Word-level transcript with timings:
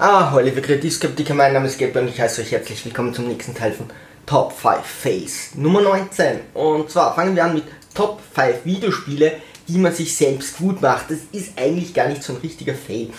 Ah, 0.00 0.30
hallo, 0.30 0.44
liebe 0.44 0.62
Kreativskeptiker, 0.62 1.34
mein 1.34 1.52
Name 1.52 1.66
ist 1.66 1.76
Gabriel 1.76 2.06
und 2.06 2.14
ich 2.14 2.20
heiße 2.20 2.42
euch 2.42 2.52
herzlich 2.52 2.84
willkommen 2.84 3.12
zum 3.12 3.26
nächsten 3.26 3.52
Teil 3.52 3.72
von 3.72 3.86
Top 4.26 4.52
5 4.52 4.86
Face 4.86 5.56
Nummer 5.56 5.80
19. 5.80 6.38
Und 6.54 6.88
zwar 6.88 7.16
fangen 7.16 7.34
wir 7.34 7.44
an 7.44 7.54
mit 7.54 7.64
Top 7.94 8.20
5 8.32 8.64
Videospiele, 8.64 9.32
die 9.66 9.76
man 9.76 9.92
sich 9.92 10.14
selbst 10.14 10.58
gut 10.58 10.80
macht. 10.80 11.10
Das 11.10 11.18
ist 11.32 11.58
eigentlich 11.58 11.94
gar 11.94 12.06
nicht 12.06 12.22
so 12.22 12.32
ein 12.32 12.38
richtiger 12.38 12.74
Fail. 12.74 13.10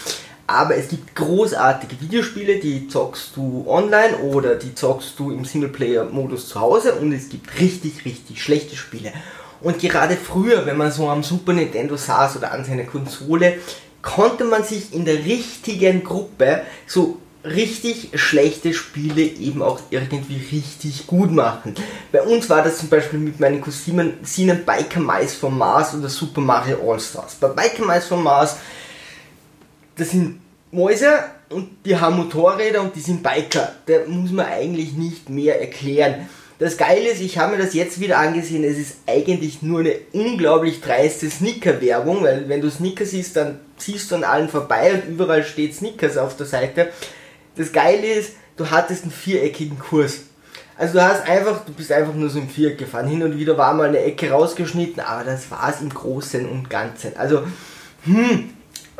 Aber 0.47 0.78
es 0.78 0.88
gibt 0.88 1.13
großartige 1.15 2.00
Videospiele, 2.00 2.59
die 2.59 2.88
zockst 2.88 3.36
du 3.36 3.66
online 3.68 4.16
oder 4.20 4.55
die 4.55 4.73
zockst 4.73 5.20
du 5.20 5.32
im 5.32 5.43
Singleplayer-Modus 5.43 6.48
zu 6.48 6.61
Hause 6.61 6.93
und 6.93 7.11
es 7.11 7.27
gibt 7.27 7.59
richtig, 7.59 8.05
richtig 8.05 8.41
schlechte 8.41 8.77
Spiele. 8.77 9.11
Und 9.59 9.80
gerade 9.80 10.16
früher, 10.16 10.66
wenn 10.66 10.77
man 10.77 10.93
so 10.93 11.09
am 11.09 11.23
Super 11.23 11.52
Nintendo 11.52 11.98
saß 11.98 12.38
oder 12.38 12.54
an 12.54 12.64
seiner 12.64 12.86
Konsole, 12.86 13.57
konnte 14.02 14.45
man 14.45 14.63
sich 14.63 14.93
in 14.93 15.05
der 15.05 15.25
richtigen 15.25 16.04
Gruppe 16.04 16.61
so 16.88 17.20
richtig 17.43 18.09
schlechte 18.16 18.73
Spiele 18.73 19.22
eben 19.22 19.62
auch 19.62 19.80
irgendwie 19.89 20.41
richtig 20.52 21.08
gut 21.08 21.31
machen. 21.31 21.75
Bei 22.12 22.22
uns 22.22 22.49
war 22.49 22.63
das 22.63 22.80
zum 22.80 22.89
Beispiel 22.89 23.20
mit 23.20 23.39
meinen 23.39 23.62
Cousinen 23.62 24.17
Biker 24.66 24.99
Mice 24.99 25.35
vom 25.35 25.58
Mars 25.58 25.94
oder 25.94 26.09
Super 26.09 26.41
Mario 26.41 26.91
All-Stars. 26.91 27.35
Bei 27.35 27.48
Biker 27.48 27.85
Mice 27.85 28.08
vom 28.08 28.23
Mars, 28.23 28.58
das 29.95 30.11
sind 30.11 30.41
Mäuse 30.72 31.23
und 31.50 31.70
die 31.86 31.95
haben 31.95 32.17
Motorräder 32.17 32.81
und 32.81 32.95
die 32.95 33.00
sind 33.00 33.23
Biker. 33.23 33.73
Da 33.86 34.05
muss 34.08 34.31
man 34.31 34.45
eigentlich 34.45 34.94
nicht 34.94 35.30
mehr 35.30 35.59
erklären. 35.61 36.27
Das 36.59 36.76
Geile 36.76 37.08
ist, 37.08 37.22
ich 37.22 37.38
habe 37.38 37.55
mir 37.55 37.63
das 37.63 37.73
jetzt 37.73 38.02
wieder 38.02 38.18
angesehen, 38.18 38.66
es 38.66 38.77
ist 38.77 38.98
eigentlich 39.08 39.62
nur 39.62 39.80
eine 39.80 39.95
unglaublich 40.12 40.81
dreiste 40.81 41.30
Snicker-Werbung, 41.30 42.22
weil 42.22 42.50
wenn 42.50 42.59
du 42.59 42.70
Snicker 42.70 43.05
siehst, 43.05 43.38
dann 43.38 43.59
ziehst 43.77 44.12
du 44.12 44.16
an 44.16 44.26
allen 44.26 44.50
vorbei 44.50 44.94
und 44.94 45.09
überall 45.09 45.45
steht 45.45 45.73
Snickers 45.73 46.17
auf 46.17 46.36
der 46.36 46.45
Seite. 46.45 46.90
Das 47.55 47.72
Geile 47.72 48.05
ist, 48.05 48.34
du 48.58 48.70
hattest 48.70 49.03
einen 49.03 49.12
viereckigen 49.14 49.80
Kurs. 49.80 50.23
Also 50.78 50.95
du 50.95 51.03
hast 51.03 51.28
einfach, 51.28 51.64
du 51.64 51.72
bist 51.72 51.94
einfach 51.94 52.14
nur 52.14 52.30
so 52.30 52.39
im 52.39 52.50
Viereck 52.50 52.78
gefahren. 52.78 53.08
Hin 53.08 53.23
und 53.23 53.38
wieder 53.38 53.58
war 53.58 53.73
mal 53.73 53.88
eine 53.88 54.00
Ecke 54.00 54.31
rausgeschnitten, 54.31 55.02
aber 55.02 55.23
das 55.23 55.50
war 55.50 55.70
es 55.70 55.80
im 55.80 55.89
Großen 55.89 56.48
und 56.48 56.70
Ganzen. 56.70 57.16
Also, 57.16 57.44
hm, 58.03 58.50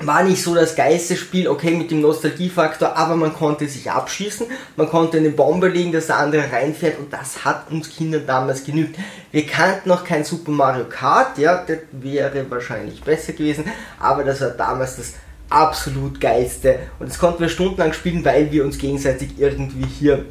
war 0.02 0.24
nicht 0.24 0.44
so 0.44 0.56
das 0.56 0.76
geilste 0.76 1.16
Spiel, 1.16 1.48
okay, 1.48 1.72
mit 1.72 1.92
dem 1.92 2.02
Nostalgiefaktor, 2.02 2.96
aber 2.96 3.16
man 3.16 3.34
konnte 3.34 3.68
sich 3.68 3.90
abschießen, 3.92 4.48
man 4.76 4.90
konnte 4.90 5.18
eine 5.18 5.30
Bombe 5.30 5.68
legen, 5.68 5.92
dass 5.92 6.08
der 6.08 6.18
andere 6.18 6.52
reinfährt 6.52 7.00
und 7.00 7.12
das 7.12 7.44
hat 7.46 7.72
uns 7.72 7.90
Kindern 7.90 8.26
damals 8.26 8.64
genügt. 8.64 8.98
Wir 9.32 9.46
kannten 9.46 9.90
noch 9.90 10.04
kein 10.04 10.24
Super 10.24 10.52
Mario 10.52 10.86
Kart, 10.86 11.38
ja, 11.38 11.64
das 11.66 11.80
wäre 11.92 12.50
wahrscheinlich 12.50 13.02
besser 13.02 13.34
gewesen, 13.34 13.66
aber 14.00 14.24
das 14.24 14.42
war 14.42 14.50
damals 14.50 14.98
das 14.98 15.14
absolut 15.50 16.22
geilste 16.22 16.80
und 17.00 17.10
das 17.10 17.18
konnten 17.18 17.42
wir 17.42 17.50
stundenlang 17.50 17.94
spielen, 17.94 18.24
weil 18.24 18.52
wir 18.52 18.64
uns 18.64 18.78
gegenseitig 18.78 19.32
irgendwie 19.38 19.86
hier 19.86 20.26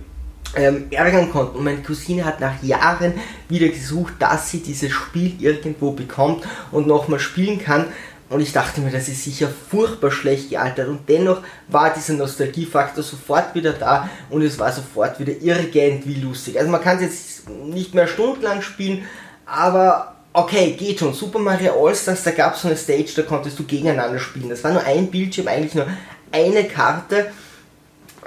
ähm, 0.55 0.87
ärgern 0.91 1.31
konnten. 1.31 1.59
Und 1.59 1.65
meine 1.65 1.83
Cousine 1.83 2.25
hat 2.25 2.41
nach 2.41 2.63
Jahren 2.63 3.15
wieder 3.49 3.69
gesucht, 3.69 4.15
dass 4.19 4.51
sie 4.51 4.61
dieses 4.61 4.93
Spiel 4.93 5.35
irgendwo 5.39 5.93
bekommt 5.93 6.45
und 6.71 6.87
nochmal 6.87 7.21
spielen 7.21 7.59
kann. 7.59 7.87
Und 8.31 8.41
ich 8.41 8.53
dachte 8.53 8.81
mir, 8.81 8.91
das 8.91 9.09
ist 9.09 9.25
sicher 9.25 9.49
furchtbar 9.71 10.11
schlecht 10.11 10.51
gealtert. 10.51 10.89
Und 10.89 11.09
dennoch 11.09 11.43
war 11.69 11.93
dieser 11.93 12.13
Nostalgiefaktor 12.15 13.03
sofort 13.03 13.55
wieder 13.55 13.73
da 13.73 14.09
und 14.29 14.43
es 14.43 14.59
war 14.59 14.71
sofort 14.71 15.19
wieder 15.19 15.33
irgendwie 15.41 16.15
lustig. 16.15 16.59
Also 16.59 16.71
man 16.71 16.83
kann 16.83 16.97
es 16.97 17.03
jetzt 17.03 17.49
nicht 17.49 17.95
mehr 17.95 18.07
stundenlang 18.07 18.61
spielen, 18.61 19.05
aber 19.47 20.15
okay, 20.35 20.73
geht 20.73 20.99
schon. 20.99 21.15
Super 21.15 21.39
Mario 21.39 21.73
All-Stars, 21.87 22.23
da 22.23 22.31
gab 22.33 22.55
es 22.55 22.63
so 22.63 22.69
eine 22.69 22.77
Stage, 22.77 23.13
da 23.17 23.23
konntest 23.23 23.59
du 23.59 23.65
gegeneinander 23.65 24.19
spielen. 24.19 24.51
Das 24.51 24.63
war 24.63 24.73
nur 24.73 24.85
ein 24.85 25.11
Bildschirm, 25.11 25.49
eigentlich 25.49 25.75
nur 25.75 25.87
eine 26.31 26.65
Karte 26.65 27.31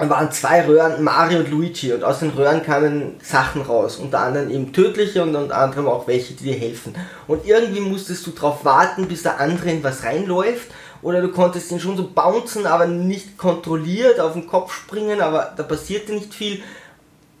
waren 0.08 0.32
zwei 0.32 0.66
Röhren, 0.66 1.02
Mario 1.02 1.40
und 1.40 1.50
Luigi, 1.50 1.92
und 1.92 2.04
aus 2.04 2.20
den 2.20 2.30
Röhren 2.30 2.62
kamen 2.62 3.16
Sachen 3.22 3.62
raus, 3.62 3.96
unter 3.96 4.20
anderem 4.20 4.50
eben 4.50 4.72
tödliche 4.72 5.22
und 5.22 5.34
unter 5.34 5.56
anderem 5.56 5.86
auch 5.86 6.06
welche, 6.06 6.34
die 6.34 6.44
dir 6.44 6.54
helfen. 6.54 6.94
Und 7.26 7.46
irgendwie 7.46 7.80
musstest 7.80 8.26
du 8.26 8.30
darauf 8.30 8.64
warten, 8.64 9.06
bis 9.06 9.22
der 9.22 9.40
andere 9.40 9.70
in 9.70 9.84
was 9.84 10.04
reinläuft, 10.04 10.68
oder 11.02 11.20
du 11.20 11.28
konntest 11.28 11.70
ihn 11.72 11.80
schon 11.80 11.96
so 11.96 12.08
bouncen, 12.08 12.66
aber 12.66 12.86
nicht 12.86 13.36
kontrolliert, 13.36 14.20
auf 14.20 14.34
den 14.34 14.46
Kopf 14.46 14.72
springen, 14.72 15.20
aber 15.20 15.52
da 15.56 15.62
passierte 15.64 16.12
nicht 16.12 16.32
viel. 16.32 16.62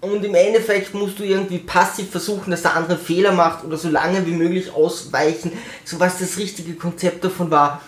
Und 0.00 0.24
im 0.24 0.34
Endeffekt 0.34 0.94
musst 0.94 1.20
du 1.20 1.22
irgendwie 1.22 1.58
passiv 1.58 2.10
versuchen, 2.10 2.50
dass 2.50 2.62
der 2.62 2.74
andere 2.74 2.98
Fehler 2.98 3.32
macht 3.32 3.64
oder 3.64 3.76
so 3.76 3.88
lange 3.88 4.26
wie 4.26 4.32
möglich 4.32 4.74
ausweichen, 4.74 5.52
so 5.84 6.00
was 6.00 6.18
das 6.18 6.38
richtige 6.38 6.74
Konzept 6.74 7.24
davon 7.24 7.52
war 7.52 7.80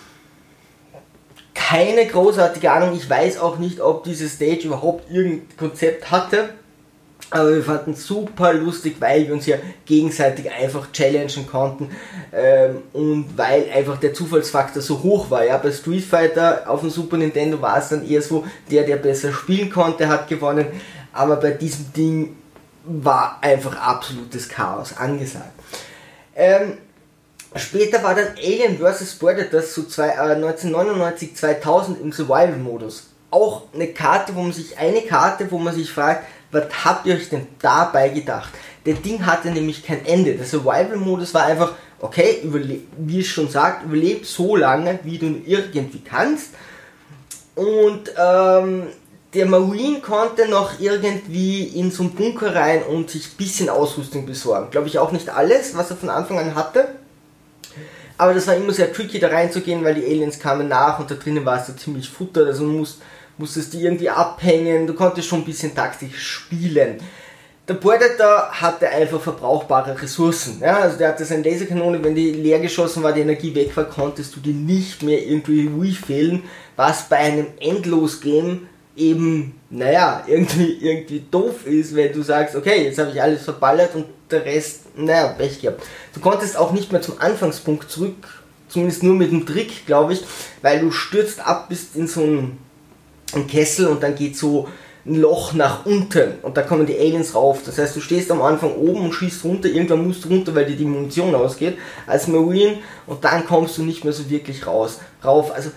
keine 1.55 2.07
großartige 2.07 2.71
Ahnung. 2.71 2.95
Ich 2.97 3.09
weiß 3.09 3.39
auch 3.39 3.59
nicht, 3.59 3.81
ob 3.81 4.05
diese 4.05 4.29
Stage 4.29 4.67
überhaupt 4.67 5.11
irgendein 5.11 5.57
Konzept 5.57 6.11
hatte. 6.11 6.51
Aber 7.31 7.55
wir 7.55 7.65
fanden 7.65 7.93
es 7.93 8.07
super 8.07 8.53
lustig, 8.53 8.97
weil 9.01 9.27
wir 9.27 9.35
uns 9.35 9.47
ja 9.47 9.57
gegenseitig 9.87 10.53
einfach 10.53 10.93
challengen 10.93 11.47
konnten 11.47 11.91
ähm, 12.33 12.83
und 12.93 13.37
weil 13.37 13.71
einfach 13.75 13.99
der 13.99 14.13
Zufallsfaktor 14.13 14.83
so 14.83 15.03
hoch 15.03 15.31
war. 15.31 15.45
Ja, 15.45 15.57
bei 15.57 15.73
Street 15.73 16.05
Fighter 16.05 16.63
auf 16.67 16.81
dem 16.81 16.91
Super 16.91 17.17
Nintendo 17.17 17.61
war 17.61 17.79
es 17.79 17.89
dann 17.89 18.07
eher 18.07 18.23
so, 18.23 18.45
der, 18.71 18.85
der 18.85 18.97
besser 18.97 19.33
spielen 19.33 19.71
konnte, 19.71 20.07
hat 20.07 20.29
gewonnen. 20.29 20.67
Aber 21.13 21.37
bei 21.37 21.53
diesem 21.53 21.93
Ding 21.93 22.37
war 22.85 23.39
einfach 23.41 23.77
absolutes 23.77 24.49
Chaos 24.49 24.97
angesagt. 24.97 25.53
Ähm, 26.37 26.75
Später 27.57 28.03
war 28.03 28.15
dann 28.15 28.29
Alien 28.37 28.79
vs. 28.79 29.15
Predators 29.15 29.73
zu 29.73 29.87
zwei, 29.87 30.09
äh, 30.09 30.35
1999, 30.35 31.37
2000 31.37 32.01
im 32.01 32.13
Survival-Modus. 32.13 33.11
Auch 33.31 33.63
eine 33.73 33.89
Karte, 33.89 34.35
wo 34.35 34.43
man 34.43 34.53
sich, 34.53 34.77
eine 34.79 35.03
Karte, 35.03 35.51
wo 35.51 35.59
man 35.59 35.75
sich 35.75 35.91
fragt, 35.91 36.25
was 36.51 36.65
habt 36.85 37.07
ihr 37.07 37.15
euch 37.15 37.29
denn 37.29 37.47
dabei 37.61 38.09
gedacht? 38.09 38.51
Der 38.87 38.95
Ding 38.95 39.25
hatte 39.25 39.51
nämlich 39.51 39.85
kein 39.85 40.05
Ende. 40.05 40.35
Der 40.35 40.47
Survival-Modus 40.47 41.33
war 41.35 41.45
einfach, 41.45 41.73
okay, 42.01 42.43
wie 42.97 43.21
es 43.21 43.27
schon 43.27 43.49
sagt, 43.49 43.85
überleb 43.85 44.27
so 44.27 44.57
lange, 44.57 44.99
wie 45.05 45.19
du 45.19 45.41
irgendwie 45.47 46.01
kannst. 46.01 46.51
Und 47.55 48.13
ähm, 48.17 48.89
der 49.33 49.47
Marine 49.47 50.01
konnte 50.01 50.49
noch 50.49 50.81
irgendwie 50.81 51.65
in 51.65 51.91
so 51.91 52.03
einen 52.03 52.15
Bunker 52.15 52.55
rein 52.55 52.83
und 52.83 53.11
sich 53.11 53.27
ein 53.27 53.37
bisschen 53.37 53.69
Ausrüstung 53.69 54.27
besorgen. 54.27 54.71
Glaube 54.71 54.89
ich 54.89 54.99
auch 54.99 55.13
nicht 55.13 55.31
alles, 55.31 55.77
was 55.77 55.91
er 55.91 55.97
von 55.97 56.11
Anfang 56.11 56.39
an 56.39 56.55
hatte. 56.55 56.89
Aber 58.17 58.35
das 58.35 58.47
war 58.47 58.55
immer 58.55 58.73
sehr 58.73 58.93
tricky 58.93 59.19
da 59.19 59.29
reinzugehen, 59.29 59.83
weil 59.85 59.95
die 59.95 60.05
Aliens 60.05 60.39
kamen 60.39 60.69
nach 60.69 60.99
und 60.99 61.11
da 61.11 61.17
drinnen 61.17 61.45
war 61.45 61.61
es 61.61 61.67
so 61.67 61.73
ziemlich 61.73 62.09
Futter, 62.09 62.47
also 62.47 62.65
du 62.65 62.73
musst, 62.73 63.03
musstest 63.39 63.73
die 63.73 63.83
irgendwie 63.83 64.09
abhängen, 64.09 64.87
du 64.87 64.95
konntest 64.95 65.29
schon 65.29 65.41
ein 65.41 65.45
bisschen 65.45 65.75
taktisch 65.75 66.17
spielen. 66.17 66.99
Der 67.67 67.75
Predator 67.75 68.51
hatte 68.51 68.89
einfach 68.91 69.21
verbrauchbare 69.21 70.01
Ressourcen. 70.01 70.61
Ja, 70.61 70.81
also 70.81 70.99
der 70.99 71.09
hatte 71.09 71.25
seine 71.25 71.43
Laserkanone, 71.43 72.05
wenn 72.05 72.15
die 72.15 72.33
leer 72.33 72.61
geschossen 72.61 73.03
war, 73.03 73.13
die 73.13 73.23
Energie 73.23 73.55
weg 73.55 73.75
war, 73.75 73.85
konntest 73.85 74.37
du 74.37 74.41
die 74.41 74.53
nicht 74.53 75.03
mehr 75.03 75.27
irgendwie 75.27 75.71
refillen, 75.81 76.43
was 76.77 77.09
bei 77.09 77.17
einem 77.17 77.47
Endlos-Game 77.59 78.69
eben, 78.97 79.55
naja, 79.71 80.23
irgendwie, 80.27 80.79
irgendwie 80.81 81.25
doof 81.31 81.67
ist, 81.67 81.97
wenn 81.97 82.13
du 82.13 82.23
sagst, 82.23 82.55
okay, 82.55 82.85
jetzt 82.85 82.99
habe 82.99 83.11
ich 83.11 83.21
alles 83.21 83.43
verballert 83.43 83.95
und 83.95 84.07
der 84.35 84.45
Rest, 84.45 84.97
naja, 84.97 85.29
Pech 85.29 85.61
gehabt. 85.61 85.83
Du 86.13 86.21
konntest 86.21 86.57
auch 86.57 86.73
nicht 86.73 86.93
mehr 86.93 87.03
zum 87.03 87.21
Anfangspunkt 87.21 87.91
zurück, 87.91 88.43
zumindest 88.69 89.03
nur 89.03 89.15
mit 89.15 89.31
dem 89.31 89.47
Trick, 89.47 89.87
glaube 89.87 90.15
ich, 90.15 90.25
weil 90.63 90.81
du 90.81 90.91
stürzt 90.91 91.41
ab, 91.41 91.69
bist 91.69 91.97
in 91.97 92.07
so 92.07 92.23
einen, 92.23 92.59
einen 93.33 93.47
Kessel 93.47 93.87
und 93.87 94.03
dann 94.03 94.15
geht 94.15 94.37
so 94.37 94.69
ein 95.07 95.17
Loch 95.17 95.53
nach 95.53 95.85
unten 95.85 96.33
und 96.43 96.57
da 96.57 96.63
kommen 96.63 96.87
die 96.87 96.99
Aliens 96.99 97.35
rauf. 97.35 97.61
Das 97.65 97.79
heißt, 97.79 97.95
du 97.95 98.01
stehst 98.01 98.31
am 98.31 98.41
Anfang 98.43 98.75
oben 98.75 99.05
und 99.05 99.13
schießt 99.13 99.45
runter, 99.45 99.69
irgendwann 99.69 100.07
musst 100.07 100.25
du 100.25 100.29
runter, 100.29 100.55
weil 100.55 100.65
dir 100.65 100.77
die 100.77 100.87
Munition 100.87 101.35
ausgeht, 101.35 101.77
als 102.07 102.27
Marine 102.27 102.79
und 103.07 103.25
dann 103.25 103.47
kommst 103.47 103.77
du 103.79 103.83
nicht 103.83 104.05
mehr 104.05 104.15
so 104.15 104.31
wirklich 104.31 104.67
raus, 104.67 105.01
rauf. 105.23 105.53
Also 105.55 105.71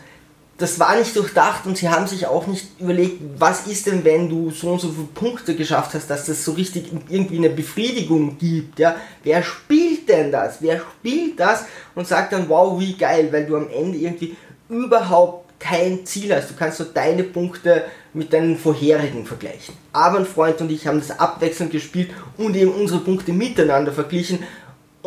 das 0.57 0.79
war 0.79 0.97
nicht 0.97 1.15
durchdacht 1.15 1.65
und 1.67 1.77
sie 1.77 1.87
haben 1.87 2.07
sich 2.07 2.25
auch 2.25 2.47
nicht 2.47 2.79
überlegt, 2.79 3.21
was 3.37 3.67
ist 3.67 3.85
denn, 3.85 4.03
wenn 4.03 4.27
du 4.27 4.49
so 4.49 4.71
und 4.71 4.81
so 4.81 4.89
viele 4.89 5.07
Punkte 5.13 5.55
geschafft 5.55 5.93
hast, 5.93 6.09
dass 6.09 6.25
das 6.25 6.43
so 6.43 6.53
richtig 6.53 6.91
irgendwie 7.09 7.37
eine 7.37 7.51
Befriedigung 7.51 8.37
gibt, 8.39 8.79
ja? 8.79 8.95
Wer 9.23 9.43
spielt 9.43 10.09
denn 10.09 10.31
das? 10.31 10.57
Wer 10.59 10.79
spielt 10.79 11.39
das 11.39 11.65
und 11.93 12.07
sagt 12.07 12.33
dann, 12.33 12.49
wow, 12.49 12.79
wie 12.79 12.97
geil, 12.97 13.29
weil 13.31 13.45
du 13.45 13.55
am 13.55 13.69
Ende 13.69 13.99
irgendwie 13.99 14.35
überhaupt 14.67 15.47
kein 15.59 16.05
Ziel 16.05 16.35
hast. 16.35 16.51
Du 16.51 16.55
kannst 16.55 16.79
nur 16.79 16.89
deine 16.89 17.23
Punkte 17.23 17.83
mit 18.13 18.33
deinen 18.33 18.57
vorherigen 18.57 19.25
vergleichen. 19.25 19.75
Aber 19.93 20.19
ein 20.19 20.25
Freund 20.25 20.59
und 20.61 20.71
ich 20.71 20.87
haben 20.87 20.99
das 20.99 21.19
abwechselnd 21.19 21.71
gespielt 21.71 22.11
und 22.37 22.55
eben 22.55 22.71
unsere 22.71 22.99
Punkte 22.99 23.31
miteinander 23.31 23.91
verglichen 23.91 24.39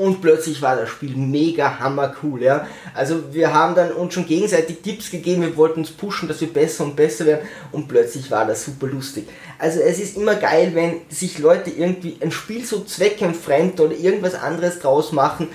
und 0.01 0.23
plötzlich 0.23 0.63
war 0.63 0.77
das 0.77 0.89
Spiel 0.89 1.15
mega 1.15 1.79
hammer 1.79 2.15
cool, 2.23 2.43
ja. 2.43 2.67
Also 2.95 3.35
wir 3.35 3.53
haben 3.53 3.75
dann 3.75 3.93
uns 3.93 4.15
schon 4.15 4.27
gegenseitig 4.27 4.81
Tipps 4.81 5.11
gegeben, 5.11 5.43
wir 5.43 5.57
wollten 5.57 5.81
uns 5.81 5.91
pushen, 5.91 6.27
dass 6.27 6.41
wir 6.41 6.51
besser 6.53 6.85
und 6.85 6.97
besser 6.97 7.27
werden 7.27 7.47
und 7.71 7.87
plötzlich 7.87 8.31
war 8.31 8.47
das 8.47 8.65
super 8.65 8.87
lustig. 8.87 9.29
Also 9.59 9.81
es 9.81 10.01
ist 10.01 10.17
immer 10.17 10.37
geil, 10.37 10.71
wenn 10.75 11.03
sich 11.11 11.39
Leute 11.39 11.69
irgendwie 11.71 12.17
ein 12.21 12.33
Spiel 12.33 12.65
so 12.65 12.83
zweckentfremd 12.83 13.79
oder 13.79 13.95
irgendwas 13.95 14.35
anderes 14.35 14.79
draus 14.79 15.13
machen, 15.13 15.49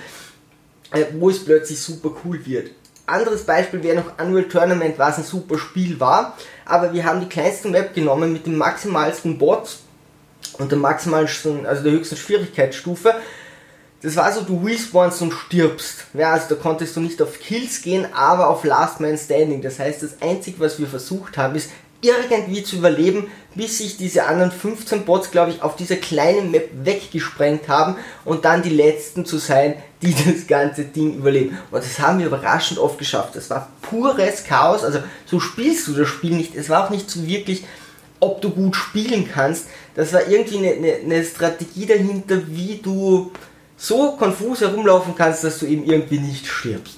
äh, 0.92 1.04
wo 1.18 1.28
es 1.28 1.44
plötzlich 1.44 1.80
super 1.80 2.12
cool 2.24 2.46
wird. 2.46 2.70
anderes 3.06 3.42
Beispiel 3.42 3.82
wäre 3.82 3.96
noch 3.96 4.24
Unreal 4.24 4.48
Tournament, 4.48 4.96
was 4.96 5.18
ein 5.18 5.24
super 5.24 5.58
Spiel 5.58 5.98
war, 5.98 6.36
aber 6.64 6.92
wir 6.92 7.04
haben 7.04 7.20
die 7.20 7.28
kleinsten 7.28 7.72
Map 7.72 7.94
genommen 7.94 8.32
mit 8.32 8.46
dem 8.46 8.56
maximalsten 8.56 9.38
Bots 9.38 9.80
und 10.58 10.70
der 10.70 10.78
maximalsten, 10.78 11.66
also 11.66 11.82
der 11.82 11.92
höchsten 11.92 12.16
Schwierigkeitsstufe. 12.16 13.12
Das 14.06 14.14
war 14.14 14.32
so, 14.32 14.42
du 14.42 14.64
respawnst 14.64 15.20
und 15.22 15.32
stirbst. 15.32 16.04
Ja, 16.14 16.34
also 16.34 16.54
da 16.54 16.54
konntest 16.54 16.94
du 16.94 17.00
nicht 17.00 17.20
auf 17.20 17.40
Kills 17.40 17.82
gehen, 17.82 18.06
aber 18.14 18.46
auf 18.46 18.62
Last 18.62 19.00
Man 19.00 19.18
Standing. 19.18 19.62
Das 19.62 19.80
heißt, 19.80 20.00
das 20.00 20.22
Einzige, 20.22 20.60
was 20.60 20.78
wir 20.78 20.86
versucht 20.86 21.36
haben, 21.36 21.56
ist 21.56 21.70
irgendwie 22.02 22.62
zu 22.62 22.76
überleben, 22.76 23.26
bis 23.56 23.78
sich 23.78 23.96
diese 23.96 24.26
anderen 24.26 24.52
15 24.52 25.04
Bots, 25.04 25.32
glaube 25.32 25.50
ich, 25.50 25.60
auf 25.60 25.74
dieser 25.74 25.96
kleinen 25.96 26.52
Map 26.52 26.68
weggesprengt 26.84 27.66
haben 27.66 27.96
und 28.24 28.44
dann 28.44 28.62
die 28.62 28.70
letzten 28.70 29.24
zu 29.24 29.38
sein, 29.38 29.74
die 30.02 30.14
das 30.24 30.46
ganze 30.46 30.84
Ding 30.84 31.16
überleben. 31.16 31.58
Und 31.72 31.82
das 31.82 31.98
haben 31.98 32.20
wir 32.20 32.26
überraschend 32.26 32.78
oft 32.78 32.98
geschafft. 32.98 33.34
Das 33.34 33.50
war 33.50 33.70
pures 33.82 34.44
Chaos. 34.44 34.84
Also 34.84 35.00
so 35.24 35.40
spielst 35.40 35.88
du 35.88 35.94
das 35.94 36.06
Spiel 36.06 36.36
nicht. 36.36 36.54
Es 36.54 36.68
war 36.68 36.86
auch 36.86 36.90
nicht 36.90 37.10
so 37.10 37.26
wirklich, 37.26 37.64
ob 38.20 38.40
du 38.40 38.50
gut 38.50 38.76
spielen 38.76 39.28
kannst. 39.28 39.64
Das 39.96 40.12
war 40.12 40.28
irgendwie 40.28 40.58
eine, 40.58 40.74
eine, 40.74 40.94
eine 40.94 41.24
Strategie 41.24 41.86
dahinter, 41.86 42.40
wie 42.46 42.76
du 42.80 43.32
so 43.76 44.12
konfus 44.12 44.60
herumlaufen 44.60 45.14
kannst, 45.14 45.44
dass 45.44 45.58
du 45.58 45.66
eben 45.66 45.84
irgendwie 45.84 46.18
nicht 46.18 46.46
stirbst. 46.46 46.96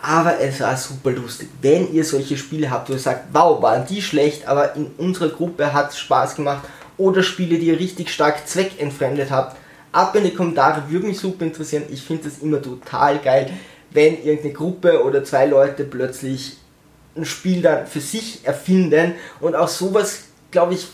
Aber 0.00 0.38
es 0.40 0.60
war 0.60 0.76
super 0.76 1.10
lustig. 1.10 1.48
Wenn 1.60 1.92
ihr 1.92 2.04
solche 2.04 2.36
Spiele 2.36 2.70
habt, 2.70 2.88
wo 2.88 2.92
ihr 2.92 2.98
sagt, 2.98 3.26
wow, 3.32 3.60
waren 3.60 3.86
die 3.86 4.00
schlecht, 4.00 4.46
aber 4.46 4.76
in 4.76 4.86
unserer 4.96 5.28
Gruppe 5.28 5.72
hat 5.72 5.90
es 5.90 5.98
Spaß 5.98 6.36
gemacht, 6.36 6.62
oder 6.96 7.22
Spiele, 7.22 7.58
die 7.58 7.66
ihr 7.66 7.78
richtig 7.78 8.12
stark 8.12 8.46
zweckentfremdet 8.48 9.30
habt, 9.30 9.56
ab 9.92 10.14
in 10.16 10.24
die 10.24 10.34
Kommentare, 10.34 10.84
würde 10.88 11.06
mich 11.06 11.18
super 11.18 11.44
interessieren. 11.44 11.84
Ich 11.90 12.02
finde 12.02 12.24
das 12.24 12.38
immer 12.38 12.60
total 12.60 13.18
geil, 13.18 13.50
wenn 13.90 14.22
irgendeine 14.22 14.52
Gruppe 14.52 15.02
oder 15.04 15.24
zwei 15.24 15.46
Leute 15.46 15.84
plötzlich 15.84 16.58
ein 17.16 17.24
Spiel 17.24 17.62
dann 17.62 17.86
für 17.86 18.00
sich 18.00 18.40
erfinden 18.44 19.14
und 19.40 19.54
auch 19.54 19.68
sowas, 19.68 20.24
glaube 20.50 20.74
ich, 20.74 20.88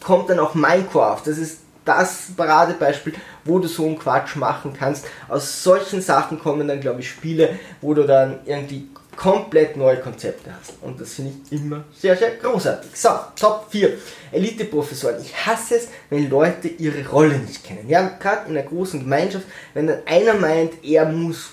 kommt 0.00 0.30
dann 0.30 0.38
auch 0.38 0.54
Minecraft. 0.54 1.20
Das 1.24 1.38
ist 1.38 1.58
das 1.88 2.28
Paradebeispiel, 2.36 3.14
wo 3.44 3.58
du 3.58 3.66
so 3.66 3.86
einen 3.86 3.98
Quatsch 3.98 4.36
machen 4.36 4.74
kannst. 4.78 5.06
Aus 5.28 5.62
solchen 5.62 6.02
Sachen 6.02 6.38
kommen 6.38 6.68
dann, 6.68 6.80
glaube 6.80 7.00
ich, 7.00 7.08
Spiele, 7.08 7.58
wo 7.80 7.94
du 7.94 8.04
dann 8.04 8.40
irgendwie 8.44 8.88
komplett 9.16 9.76
neue 9.76 9.96
Konzepte 9.96 10.50
hast. 10.54 10.74
Und 10.80 11.00
das 11.00 11.14
finde 11.14 11.32
ich 11.32 11.52
immer 11.60 11.82
sehr, 11.92 12.16
sehr 12.16 12.36
großartig. 12.36 12.90
So, 12.94 13.08
Top 13.34 13.66
4. 13.70 13.94
Elite-Professoren. 14.30 15.16
Ich 15.20 15.34
hasse 15.34 15.76
es, 15.76 15.88
wenn 16.08 16.30
Leute 16.30 16.68
ihre 16.68 17.08
Rolle 17.08 17.38
nicht 17.38 17.64
kennen. 17.64 17.88
Ja, 17.88 18.06
gerade 18.20 18.48
in 18.48 18.56
einer 18.56 18.68
großen 18.68 19.00
Gemeinschaft, 19.00 19.46
wenn 19.74 19.88
dann 19.88 20.02
einer 20.06 20.34
meint, 20.34 20.84
er 20.84 21.06
muss 21.06 21.50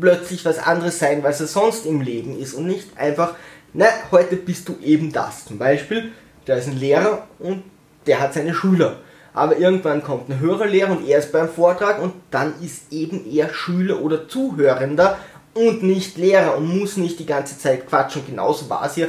plötzlich 0.00 0.44
was 0.44 0.58
anderes 0.58 0.98
sein, 0.98 1.22
was 1.22 1.40
er 1.40 1.46
sonst 1.46 1.86
im 1.86 2.00
Leben 2.00 2.36
ist 2.40 2.54
und 2.54 2.66
nicht 2.66 2.98
einfach, 2.98 3.34
na, 3.72 3.86
heute 4.10 4.36
bist 4.36 4.68
du 4.68 4.76
eben 4.82 5.12
das. 5.12 5.44
Zum 5.44 5.58
Beispiel, 5.58 6.10
der 6.46 6.56
ist 6.56 6.66
ein 6.66 6.78
Lehrer 6.78 7.28
und 7.38 7.62
der 8.06 8.20
hat 8.20 8.34
seine 8.34 8.54
Schüler 8.54 8.96
aber 9.34 9.58
irgendwann 9.58 10.02
kommt 10.02 10.30
ein 10.30 10.38
Hörerlehrer 10.38 10.92
und 10.92 11.06
er 11.06 11.18
ist 11.18 11.32
beim 11.32 11.48
Vortrag 11.48 12.00
und 12.00 12.14
dann 12.30 12.54
ist 12.62 12.92
eben 12.92 13.28
er 13.30 13.52
Schüler 13.52 14.00
oder 14.00 14.28
Zuhörender 14.28 15.18
und 15.54 15.82
nicht 15.82 16.16
Lehrer 16.16 16.56
und 16.56 16.78
muss 16.78 16.96
nicht 16.96 17.18
die 17.18 17.26
ganze 17.26 17.58
Zeit 17.58 17.88
quatschen. 17.88 18.22
Genauso 18.26 18.70
war 18.70 18.86
es 18.86 18.94
hier. 18.94 19.08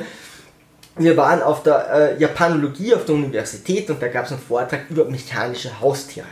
Wir 0.98 1.16
waren 1.16 1.42
auf 1.42 1.62
der 1.62 1.92
äh, 1.92 2.20
Japanologie 2.20 2.96
auf 2.96 3.06
der 3.06 3.16
Universität 3.16 3.90
und 3.90 4.02
da 4.02 4.08
gab 4.08 4.26
es 4.26 4.32
einen 4.32 4.42
Vortrag 4.42 4.90
über 4.90 5.06
mechanische 5.06 5.80
Haustiere. 5.80 6.28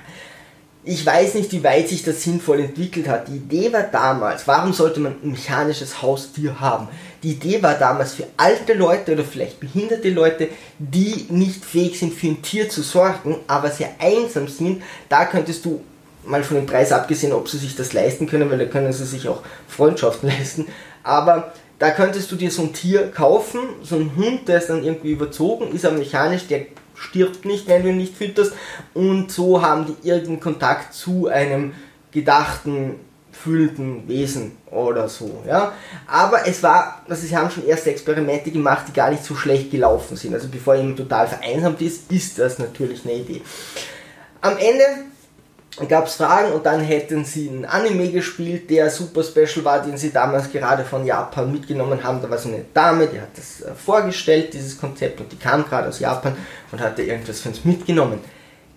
Ich 0.85 1.05
weiß 1.05 1.35
nicht, 1.35 1.51
wie 1.51 1.63
weit 1.63 1.87
sich 1.87 2.03
das 2.03 2.23
sinnvoll 2.23 2.61
entwickelt 2.61 3.07
hat. 3.07 3.27
Die 3.27 3.37
Idee 3.37 3.71
war 3.71 3.83
damals, 3.83 4.47
warum 4.47 4.73
sollte 4.73 4.99
man 4.99 5.15
ein 5.23 5.31
mechanisches 5.31 6.01
Haustier 6.01 6.59
haben? 6.59 6.87
Die 7.23 7.31
Idee 7.31 7.63
war 7.63 7.75
damals 7.75 8.13
für 8.13 8.25
alte 8.35 8.73
Leute 8.73 9.13
oder 9.13 9.23
vielleicht 9.23 9.61
behinderte 9.61 10.09
Leute, 10.09 10.49
die 10.77 11.25
nicht 11.29 11.63
fähig 11.63 11.97
sind, 11.97 12.13
für 12.13 12.27
ein 12.27 12.41
Tier 12.41 12.67
zu 12.69 12.81
sorgen, 12.81 13.37
aber 13.47 13.71
sehr 13.71 13.91
einsam 13.99 14.49
sind. 14.49 14.83
Da 15.07 15.25
könntest 15.25 15.63
du 15.63 15.81
mal 16.25 16.43
von 16.43 16.57
dem 16.57 16.65
Preis 16.65 16.91
abgesehen, 16.91 17.31
ob 17.31 17.47
sie 17.47 17.57
sich 17.57 17.75
das 17.75 17.93
leisten 17.93 18.27
können, 18.27 18.49
weil 18.51 18.57
da 18.57 18.65
können 18.65 18.91
sie 18.91 19.05
sich 19.05 19.27
auch 19.29 19.41
Freundschaften 19.67 20.29
leisten. 20.37 20.67
Aber 21.03 21.53
da 21.79 21.91
könntest 21.91 22.31
du 22.31 22.35
dir 22.35 22.51
so 22.51 22.63
ein 22.63 22.73
Tier 22.73 23.09
kaufen, 23.11 23.59
so 23.81 23.95
ein 23.95 24.15
Hund, 24.15 24.47
der 24.47 24.57
ist 24.57 24.69
dann 24.69 24.83
irgendwie 24.83 25.11
überzogen, 25.11 25.73
ist 25.73 25.85
aber 25.85 25.97
mechanisch, 25.97 26.47
der 26.47 26.65
stirbt 26.95 27.45
nicht, 27.45 27.67
wenn 27.67 27.83
du 27.83 27.89
ihn 27.89 27.97
nicht 27.97 28.17
fütterst. 28.17 28.53
Und 28.93 29.31
so 29.31 29.61
haben 29.61 29.85
die 29.85 30.07
irgendeinen 30.07 30.39
Kontakt 30.39 30.93
zu 30.93 31.27
einem 31.27 31.73
gedachten, 32.11 32.95
fühlenden 33.43 34.07
Wesen 34.07 34.57
oder 34.71 35.09
so. 35.09 35.43
Ja? 35.45 35.73
Aber 36.07 36.47
es 36.47 36.63
war, 36.63 37.01
also 37.09 37.27
sie 37.27 37.35
haben 37.35 37.51
schon 37.51 37.67
erste 37.67 37.89
Experimente 37.91 38.51
gemacht, 38.51 38.85
die 38.87 38.93
gar 38.93 39.11
nicht 39.11 39.23
so 39.23 39.35
schlecht 39.35 39.71
gelaufen 39.71 40.15
sind. 40.15 40.33
Also 40.33 40.47
bevor 40.47 40.75
jemand 40.75 40.97
total 40.97 41.27
vereinsamt 41.27 41.81
ist, 41.81 42.11
ist 42.11 42.39
das 42.39 42.59
natürlich 42.59 43.03
eine 43.03 43.15
Idee. 43.15 43.41
Am 44.41 44.57
Ende 44.57 44.83
gab 45.89 46.07
es 46.07 46.15
Fragen 46.15 46.51
und 46.53 46.65
dann 46.65 46.81
hätten 46.81 47.25
sie 47.25 47.49
einen 47.49 47.65
Anime 47.65 48.11
gespielt, 48.11 48.69
der 48.69 48.89
super 48.89 49.23
special 49.23 49.65
war, 49.65 49.81
den 49.81 49.97
sie 49.97 50.11
damals 50.11 50.51
gerade 50.51 50.85
von 50.85 51.05
Japan 51.05 51.51
mitgenommen 51.51 52.03
haben. 52.03 52.21
Da 52.21 52.29
war 52.29 52.37
so 52.37 52.49
eine 52.49 52.63
Dame, 52.73 53.07
die 53.07 53.19
hat 53.19 53.35
das 53.35 53.61
äh, 53.61 53.73
vorgestellt, 53.73 54.53
dieses 54.53 54.79
Konzept, 54.79 55.19
und 55.19 55.31
die 55.31 55.37
kam 55.37 55.65
gerade 55.65 55.89
aus 55.89 55.99
Japan 55.99 56.35
und 56.71 56.79
hatte 56.79 57.01
irgendwas 57.01 57.41
für 57.41 57.49
uns 57.49 57.65
mitgenommen. 57.65 58.19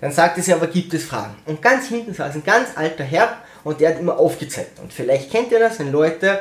Dann 0.00 0.12
sagte 0.12 0.42
sie 0.42 0.52
aber, 0.52 0.66
gibt 0.66 0.92
es 0.94 1.04
Fragen? 1.04 1.34
Und 1.44 1.62
ganz 1.62 1.88
hinten 1.88 2.14
saß 2.14 2.34
ein 2.34 2.44
ganz 2.44 2.70
alter 2.76 3.04
Herr 3.04 3.36
und 3.66 3.80
der 3.80 3.90
hat 3.90 3.98
immer 3.98 4.18
aufgezeigt. 4.18 4.78
Und 4.78 4.92
vielleicht 4.92 5.30
kennt 5.30 5.50
ihr 5.50 5.58
das, 5.58 5.80
wenn 5.80 5.90
Leute, 5.90 6.38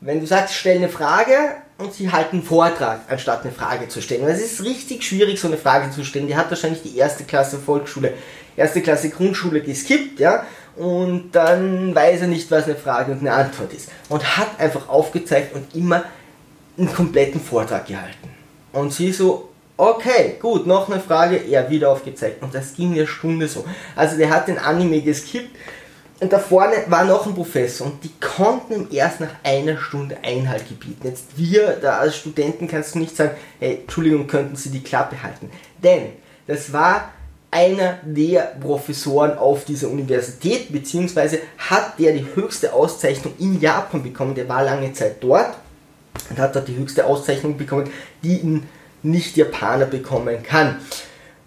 wenn 0.00 0.20
du 0.20 0.26
sagst, 0.26 0.54
stell 0.54 0.76
eine 0.76 0.88
Frage 0.88 1.34
und 1.78 1.94
sie 1.94 2.10
halten 2.10 2.38
einen 2.38 2.44
Vortrag, 2.44 3.00
anstatt 3.08 3.44
eine 3.44 3.52
Frage 3.52 3.86
zu 3.88 4.02
stellen. 4.02 4.24
Weil 4.24 4.34
es 4.34 4.42
ist 4.42 4.64
richtig 4.64 5.04
schwierig, 5.04 5.40
so 5.40 5.46
eine 5.46 5.56
Frage 5.56 5.90
zu 5.92 6.04
stellen. 6.04 6.26
Die 6.26 6.36
hat 6.36 6.50
wahrscheinlich 6.50 6.82
die 6.82 6.96
erste 6.96 7.22
Klasse 7.22 7.58
Volksschule 7.58 8.12
erste 8.56 8.80
Klasse 8.80 9.10
Grundschule 9.10 9.60
geskippt, 9.60 10.18
ja, 10.18 10.44
und 10.76 11.30
dann 11.32 11.94
weiß 11.94 12.22
er 12.22 12.26
nicht, 12.26 12.50
was 12.50 12.64
eine 12.64 12.74
Frage 12.74 13.12
und 13.12 13.20
eine 13.20 13.32
Antwort 13.32 13.72
ist. 13.72 13.90
Und 14.08 14.36
hat 14.36 14.58
einfach 14.58 14.88
aufgezeigt 14.88 15.54
und 15.54 15.74
immer 15.74 16.04
einen 16.76 16.92
kompletten 16.92 17.40
Vortrag 17.40 17.86
gehalten. 17.86 18.30
Und 18.72 18.92
sie 18.92 19.12
so, 19.12 19.50
okay, 19.76 20.36
gut, 20.40 20.66
noch 20.66 20.90
eine 20.90 21.00
Frage, 21.00 21.36
er 21.36 21.70
wieder 21.70 21.90
aufgezeigt. 21.90 22.42
Und 22.42 22.54
das 22.54 22.74
ging 22.74 22.92
eine 22.92 23.06
Stunde 23.06 23.48
so. 23.48 23.64
Also 23.94 24.16
der 24.16 24.30
hat 24.30 24.48
den 24.48 24.58
Anime 24.58 25.00
geskippt. 25.00 25.56
Und 26.18 26.32
da 26.32 26.38
vorne 26.38 26.76
war 26.86 27.04
noch 27.04 27.26
ein 27.26 27.34
Professor 27.34 27.86
und 27.86 28.02
die 28.02 28.10
konnten 28.20 28.72
ihm 28.72 28.88
erst 28.90 29.20
nach 29.20 29.34
einer 29.42 29.76
Stunde 29.76 30.16
Einhalt 30.22 30.66
gebieten. 30.66 31.08
Jetzt 31.08 31.36
wir, 31.36 31.76
da 31.80 31.98
als 31.98 32.16
Studenten 32.16 32.68
kannst 32.68 32.94
du 32.94 33.00
nicht 33.00 33.14
sagen, 33.14 33.32
hey, 33.58 33.80
Entschuldigung, 33.82 34.26
könnten 34.26 34.56
Sie 34.56 34.70
die 34.70 34.82
Klappe 34.82 35.22
halten. 35.22 35.50
Denn 35.82 36.12
das 36.46 36.72
war 36.72 37.10
einer 37.50 37.98
der 38.02 38.56
Professoren 38.60 39.36
auf 39.36 39.66
dieser 39.66 39.88
Universität, 39.88 40.72
beziehungsweise 40.72 41.40
hat 41.58 41.98
der 41.98 42.14
die 42.14 42.26
höchste 42.34 42.72
Auszeichnung 42.72 43.34
in 43.38 43.60
Japan 43.60 44.02
bekommen. 44.02 44.34
Der 44.34 44.48
war 44.48 44.64
lange 44.64 44.94
Zeit 44.94 45.16
dort 45.22 45.54
und 46.30 46.38
hat 46.38 46.56
dort 46.56 46.68
die 46.68 46.76
höchste 46.76 47.04
Auszeichnung 47.04 47.58
bekommen, 47.58 47.90
die 48.22 48.40
ein 48.42 48.68
Nicht-Japaner 49.02 49.86
bekommen 49.86 50.42
kann. 50.42 50.76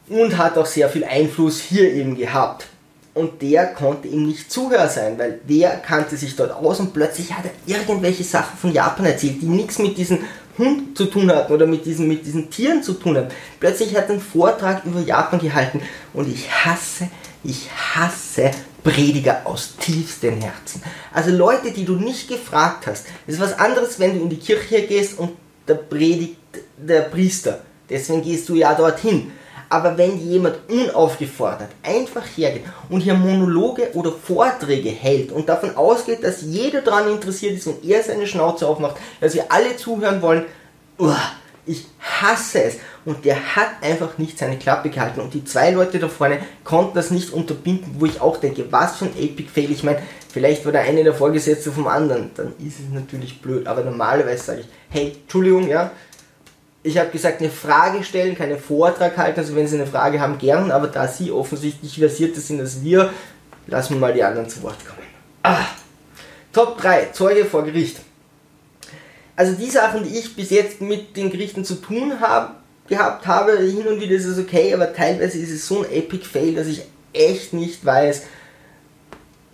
Und 0.10 0.38
hat 0.38 0.58
auch 0.58 0.66
sehr 0.66 0.90
viel 0.90 1.04
Einfluss 1.04 1.60
hier 1.60 1.92
eben 1.92 2.16
gehabt. 2.16 2.68
Und 3.13 3.42
der 3.42 3.68
konnte 3.68 4.08
ihm 4.08 4.28
nicht 4.28 4.51
Zuhörer 4.51 4.88
sein, 4.88 5.18
weil 5.18 5.39
der 5.48 5.78
kannte 5.78 6.16
sich 6.16 6.36
dort 6.36 6.51
aus 6.51 6.80
und 6.80 6.94
plötzlich 6.94 7.34
hat 7.34 7.46
er 7.46 7.51
irgendwelche 7.66 8.24
Sachen 8.24 8.58
von 8.58 8.72
Japan 8.72 9.08
erzählt, 9.08 9.42
die 9.42 9.48
nichts 9.48 9.80
mit 9.80 9.98
diesen 9.98 10.20
Hund 10.58 10.98
zu 10.98 11.06
tun 11.06 11.32
hatten 11.32 11.51
oder 11.51 11.66
mit 11.66 11.86
diesen, 11.86 12.08
mit 12.08 12.25
diesen 12.25 12.50
Tieren 12.50 12.84
zu 12.84 12.94
tun 12.94 13.18
hatten. 13.18 13.34
Plötzlich 13.60 13.96
hat 13.96 14.06
er 14.06 14.12
einen 14.12 14.22
Vortrag 14.22 14.86
über 14.86 15.00
Japan 15.00 15.39
gehalten 15.39 15.82
und 16.13 16.32
ich 16.32 16.50
hasse, 16.51 17.08
ich 17.44 17.70
hasse 17.72 18.51
Prediger 18.84 19.42
aus 19.46 19.75
tiefstem 19.78 20.39
Herzen. 20.39 20.82
Also 21.13 21.32
Leute, 21.32 21.72
die 21.72 21.86
du 21.86 21.96
nicht 21.96 22.28
gefragt 22.28 22.88
hast. 22.88 23.08
Es 23.28 23.36
ist 23.36 23.42
was 23.42 23.60
anderes, 23.60 24.00
wenn 24.00 24.18
du 24.18 24.24
in 24.24 24.30
die 24.30 24.38
Kirche 24.39 24.84
gehst 24.84 25.18
und 25.20 25.32
da 25.66 25.74
predigt 25.74 26.38
der 26.78 27.01
Priester. 27.01 27.62
Deswegen 27.89 28.22
gehst 28.22 28.48
du 28.50 28.56
ja 28.56 28.74
dorthin. 28.74 29.32
Aber 29.70 29.98
wenn 29.98 30.18
jemand 30.18 30.58
unaufgefordert 30.68 31.70
einfach 31.84 32.26
hergeht 32.36 32.64
und 32.90 33.02
hier 33.02 33.14
Monologe 33.14 33.92
oder 33.94 34.12
Vorträge 34.12 34.90
hält 34.90 35.32
und 35.32 35.48
davon 35.48 35.76
ausgeht, 35.76 36.24
dass 36.24 36.42
jeder 36.42 36.82
daran 36.82 37.12
interessiert 37.12 37.56
ist 37.56 37.68
und 37.68 37.86
er 37.86 38.02
seine 38.02 38.26
Schnauze 38.26 38.68
aufmacht, 38.68 38.98
dass 39.22 39.36
wir 39.36 39.52
alle 39.52 39.78
zuhören 39.78 40.22
wollen, 40.24 40.46
uah, 40.98 41.32
ich 41.70 41.86
hasse 42.00 42.64
es. 42.64 42.78
Und 43.06 43.26
der 43.26 43.56
hat 43.56 43.70
einfach 43.82 44.18
nicht 44.18 44.38
seine 44.38 44.58
Klappe 44.58 44.90
gehalten. 44.90 45.22
Und 45.22 45.34
die 45.34 45.46
zwei 45.46 45.72
Leute 45.72 46.00
da 46.00 46.08
vorne 46.08 46.40
konnten 46.64 46.96
das 46.96 47.12
nicht 47.12 47.32
unterbinden, 47.32 47.96
wo 48.00 48.06
ich 48.06 48.20
auch 48.20 48.38
denke, 48.38 48.66
was 48.72 48.98
für 48.98 49.06
ein 49.06 49.18
Epic 49.18 49.50
Fail. 49.54 49.72
Ich 49.72 49.84
meine, 49.84 50.02
vielleicht 50.32 50.66
war 50.66 50.72
der 50.72 50.82
eine 50.82 51.04
der 51.04 51.14
Vorgesetzte 51.14 51.72
vom 51.72 51.88
anderen. 51.88 52.32
Dann 52.36 52.54
ist 52.60 52.80
es 52.80 52.92
natürlich 52.92 53.42
blöd. 53.42 53.68
Aber 53.68 53.84
normalerweise 53.84 54.44
sage 54.44 54.62
ich, 54.62 54.68
hey, 54.90 55.16
Entschuldigung, 55.22 55.68
ja, 55.68 55.92
ich 56.82 56.98
habe 56.98 57.10
gesagt, 57.10 57.42
eine 57.42 57.50
Frage 57.50 58.04
stellen, 58.04 58.38
keine 58.38 58.58
Vortrag 58.58 59.18
halten. 59.18 59.40
Also 59.40 59.56
wenn 59.56 59.68
Sie 59.68 59.76
eine 59.76 59.88
Frage 59.88 60.20
haben, 60.20 60.38
gern, 60.38 60.72
aber 60.72 60.88
da 60.88 61.08
Sie 61.08 61.32
offensichtlich 61.32 62.00
versierter 62.00 62.40
sind 62.40 62.62
als 62.62 62.82
wir, 62.82 63.12
lassen 63.68 63.96
wir 63.96 64.00
mal 64.00 64.14
die 64.14 64.24
anderen 64.24 64.50
zu 64.50 64.62
Wort 64.64 64.86
kommen. 64.86 65.08
Ah. 65.44 65.66
Top 66.54 66.82
3, 66.82 67.10
Zeuge 67.12 67.46
vor 67.46 67.64
Gericht. 67.64 67.98
Also 69.36 69.54
die 69.54 69.70
Sachen, 69.70 70.04
die 70.04 70.18
ich 70.18 70.36
bis 70.36 70.50
jetzt 70.50 70.82
mit 70.82 71.16
den 71.16 71.30
Gerichten 71.30 71.64
zu 71.64 71.76
tun 71.76 72.20
habe, 72.20 72.56
gehabt 72.88 73.28
habe, 73.28 73.58
hin 73.60 73.88
und 73.88 74.02
wieder 74.02 74.16
ist 74.16 74.26
es 74.26 74.40
okay, 74.40 74.74
aber 74.74 74.92
teilweise 74.94 75.38
ist 75.38 75.52
es 75.52 75.68
so 75.68 75.84
ein 75.84 75.92
Epic 75.92 76.26
Fail, 76.26 76.56
dass 76.56 76.68
ich 76.68 76.82
echt 77.14 77.54
nicht 77.54 77.86
weiß, 77.86 78.24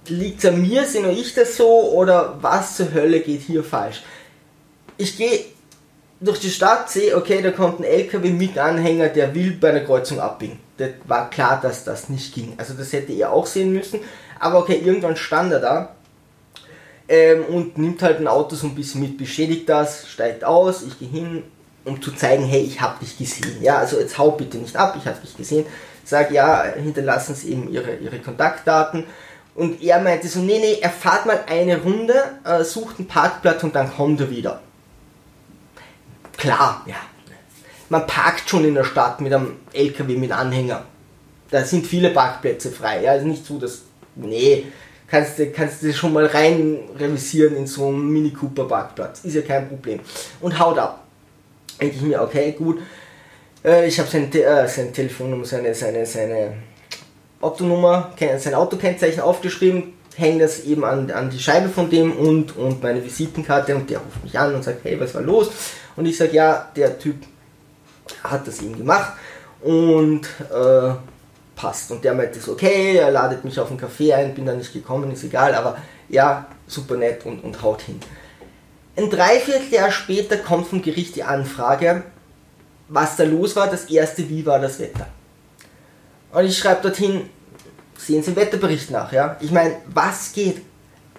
liegt 0.07 0.39
es 0.39 0.49
an 0.49 0.61
mir, 0.61 0.85
sehe 0.85 1.01
nur 1.01 1.11
ich 1.11 1.33
das 1.33 1.57
so 1.57 1.91
oder 1.91 2.37
was 2.41 2.77
zur 2.77 2.93
Hölle 2.93 3.19
geht 3.19 3.41
hier 3.41 3.63
falsch? 3.63 4.03
Ich 4.97 5.17
gehe 5.17 5.45
durch 6.19 6.39
die 6.39 6.49
Stadt, 6.49 6.89
sehe, 6.89 7.15
okay, 7.15 7.41
da 7.41 7.51
kommt 7.51 7.79
ein 7.79 7.83
LKW 7.83 8.29
mit 8.29 8.57
Anhänger, 8.57 9.09
der 9.09 9.33
will 9.35 9.57
bei 9.59 9.69
einer 9.69 9.81
Kreuzung 9.81 10.19
abbiegen. 10.19 10.59
Das 10.77 10.91
war 11.05 11.29
klar, 11.29 11.59
dass 11.61 11.83
das 11.83 12.09
nicht 12.09 12.33
ging. 12.33 12.53
Also 12.57 12.73
das 12.73 12.93
hätte 12.93 13.11
ihr 13.11 13.31
auch 13.31 13.45
sehen 13.45 13.73
müssen. 13.73 13.99
Aber 14.39 14.59
okay, 14.59 14.81
irgendwann 14.83 15.15
stand 15.15 15.51
er 15.51 15.59
da 15.59 15.95
ähm, 17.07 17.45
und 17.45 17.77
nimmt 17.77 18.01
halt 18.01 18.19
ein 18.19 18.27
Auto 18.27 18.55
so 18.55 18.67
ein 18.67 18.75
bisschen 18.75 19.01
mit, 19.01 19.17
beschädigt 19.17 19.69
das, 19.69 20.07
steigt 20.07 20.43
aus, 20.43 20.83
ich 20.83 20.99
gehe 20.99 21.09
hin, 21.09 21.43
um 21.83 22.01
zu 22.01 22.11
zeigen, 22.11 22.45
hey, 22.45 22.61
ich 22.61 22.81
habe 22.81 22.99
dich 22.99 23.17
gesehen. 23.17 23.61
Ja, 23.61 23.77
also 23.77 23.99
jetzt 23.99 24.17
hau 24.17 24.31
bitte 24.31 24.57
nicht 24.57 24.75
ab, 24.75 24.95
ich 24.97 25.05
habe 25.05 25.19
dich 25.21 25.35
gesehen. 25.35 25.65
Sag 26.03 26.31
ja, 26.31 26.63
hinterlassen 26.63 27.35
Sie 27.35 27.51
eben 27.51 27.71
Ihre, 27.71 27.95
Ihre 27.95 28.19
Kontaktdaten 28.19 29.05
und 29.55 29.81
er 29.81 30.01
meinte 30.01 30.27
so, 30.27 30.39
nee, 30.39 30.59
nee, 30.59 30.79
er 30.81 30.89
fahrt 30.89 31.25
mal 31.25 31.39
eine 31.47 31.81
Runde, 31.81 32.13
äh, 32.43 32.63
sucht 32.63 32.99
einen 32.99 33.07
Parkplatz 33.07 33.63
und 33.63 33.75
dann 33.75 33.91
kommt 33.91 34.19
er 34.19 34.29
wieder. 34.29 34.61
Klar, 36.45 36.83
ja. 36.85 36.95
Man 37.89 38.07
parkt 38.07 38.49
schon 38.49 38.65
in 38.65 38.75
der 38.75 38.83
Stadt 38.83 39.21
mit 39.21 39.33
einem 39.33 39.57
LKW 39.73 40.15
mit 40.15 40.31
Anhänger. 40.31 40.83
Da 41.51 41.63
sind 41.63 41.85
viele 41.85 42.09
Parkplätze 42.09 42.71
frei. 42.71 43.03
Ja, 43.03 43.11
also 43.11 43.27
nicht 43.27 43.45
so, 43.45 43.59
dass, 43.59 43.83
nee, 44.15 44.65
kannst 45.07 45.37
du, 45.37 45.51
kannst 45.51 45.83
du 45.83 45.93
schon 45.93 46.13
mal 46.13 46.25
rein 46.25 46.79
revisieren 46.97 47.55
in 47.55 47.67
so 47.67 47.87
einen 47.87 48.09
Mini 48.09 48.31
Cooper 48.31 48.65
Parkplatz. 48.65 49.23
Ist 49.23 49.35
ja 49.35 49.41
kein 49.41 49.67
Problem. 49.67 49.99
Und 50.41 50.57
haut 50.59 50.77
ab. 50.77 51.03
Denke 51.79 51.95
ich 51.95 52.01
mir, 52.01 52.21
okay, 52.21 52.53
gut. 52.53 52.79
Äh, 53.63 53.87
ich 53.87 53.99
habe 53.99 54.09
sein, 54.09 54.31
äh, 54.33 54.67
seine 54.67 54.91
Telefonnummer, 54.91 55.45
seine, 55.45 55.73
seine, 55.73 56.05
seine 56.05 56.53
Autonummer, 57.41 58.13
sein 58.37 58.53
Autokennzeichen 58.55 59.21
aufgeschrieben, 59.21 59.94
hänge 60.17 60.39
das 60.39 60.61
eben 60.61 60.83
an, 60.83 61.11
an 61.11 61.29
die 61.29 61.39
Scheibe 61.39 61.69
von 61.69 61.89
dem 61.89 62.15
und, 62.15 62.55
und 62.55 62.81
meine 62.81 63.03
Visitenkarte 63.03 63.75
und 63.75 63.89
der 63.89 63.99
ruft 63.99 64.23
mich 64.23 64.37
an 64.37 64.55
und 64.55 64.63
sagt, 64.63 64.83
hey, 64.83 64.99
was 64.99 65.13
war 65.13 65.21
los? 65.21 65.49
Und 65.95 66.05
ich 66.05 66.17
sage, 66.17 66.33
ja, 66.33 66.69
der 66.75 66.97
Typ 66.99 67.17
hat 68.23 68.47
das 68.47 68.61
eben 68.61 68.77
gemacht 68.77 69.13
und 69.61 70.25
äh, 70.53 70.93
passt. 71.55 71.91
Und 71.91 72.03
der 72.03 72.13
meinte 72.13 72.39
so, 72.39 72.53
okay, 72.53 72.97
er 72.97 73.11
ladet 73.11 73.43
mich 73.43 73.59
auf 73.59 73.69
einen 73.69 73.79
Kaffee 73.79 74.13
ein, 74.13 74.33
bin 74.35 74.45
da 74.45 74.53
nicht 74.53 74.73
gekommen, 74.73 75.11
ist 75.11 75.23
egal, 75.23 75.53
aber 75.55 75.77
ja, 76.09 76.47
super 76.67 76.97
nett 76.97 77.25
und, 77.25 77.43
und 77.43 77.61
haut 77.61 77.81
hin. 77.81 77.99
Ein 78.97 79.09
Dreivierteljahr 79.09 79.91
später 79.91 80.37
kommt 80.37 80.67
vom 80.67 80.81
Gericht 80.81 81.15
die 81.15 81.23
Anfrage, 81.23 82.03
was 82.87 83.17
da 83.17 83.23
los 83.23 83.55
war. 83.55 83.67
Das 83.67 83.85
erste, 83.85 84.29
wie 84.29 84.45
war 84.45 84.59
das 84.59 84.79
Wetter? 84.79 85.07
Und 86.31 86.45
ich 86.45 86.57
schreibe 86.57 86.81
dorthin, 86.83 87.29
sehen 87.97 88.23
Sie 88.23 88.31
den 88.31 88.35
Wetterbericht 88.35 88.91
nach, 88.91 89.11
ja. 89.11 89.37
Ich 89.39 89.51
meine, 89.51 89.75
was 89.93 90.31
geht? 90.33 90.61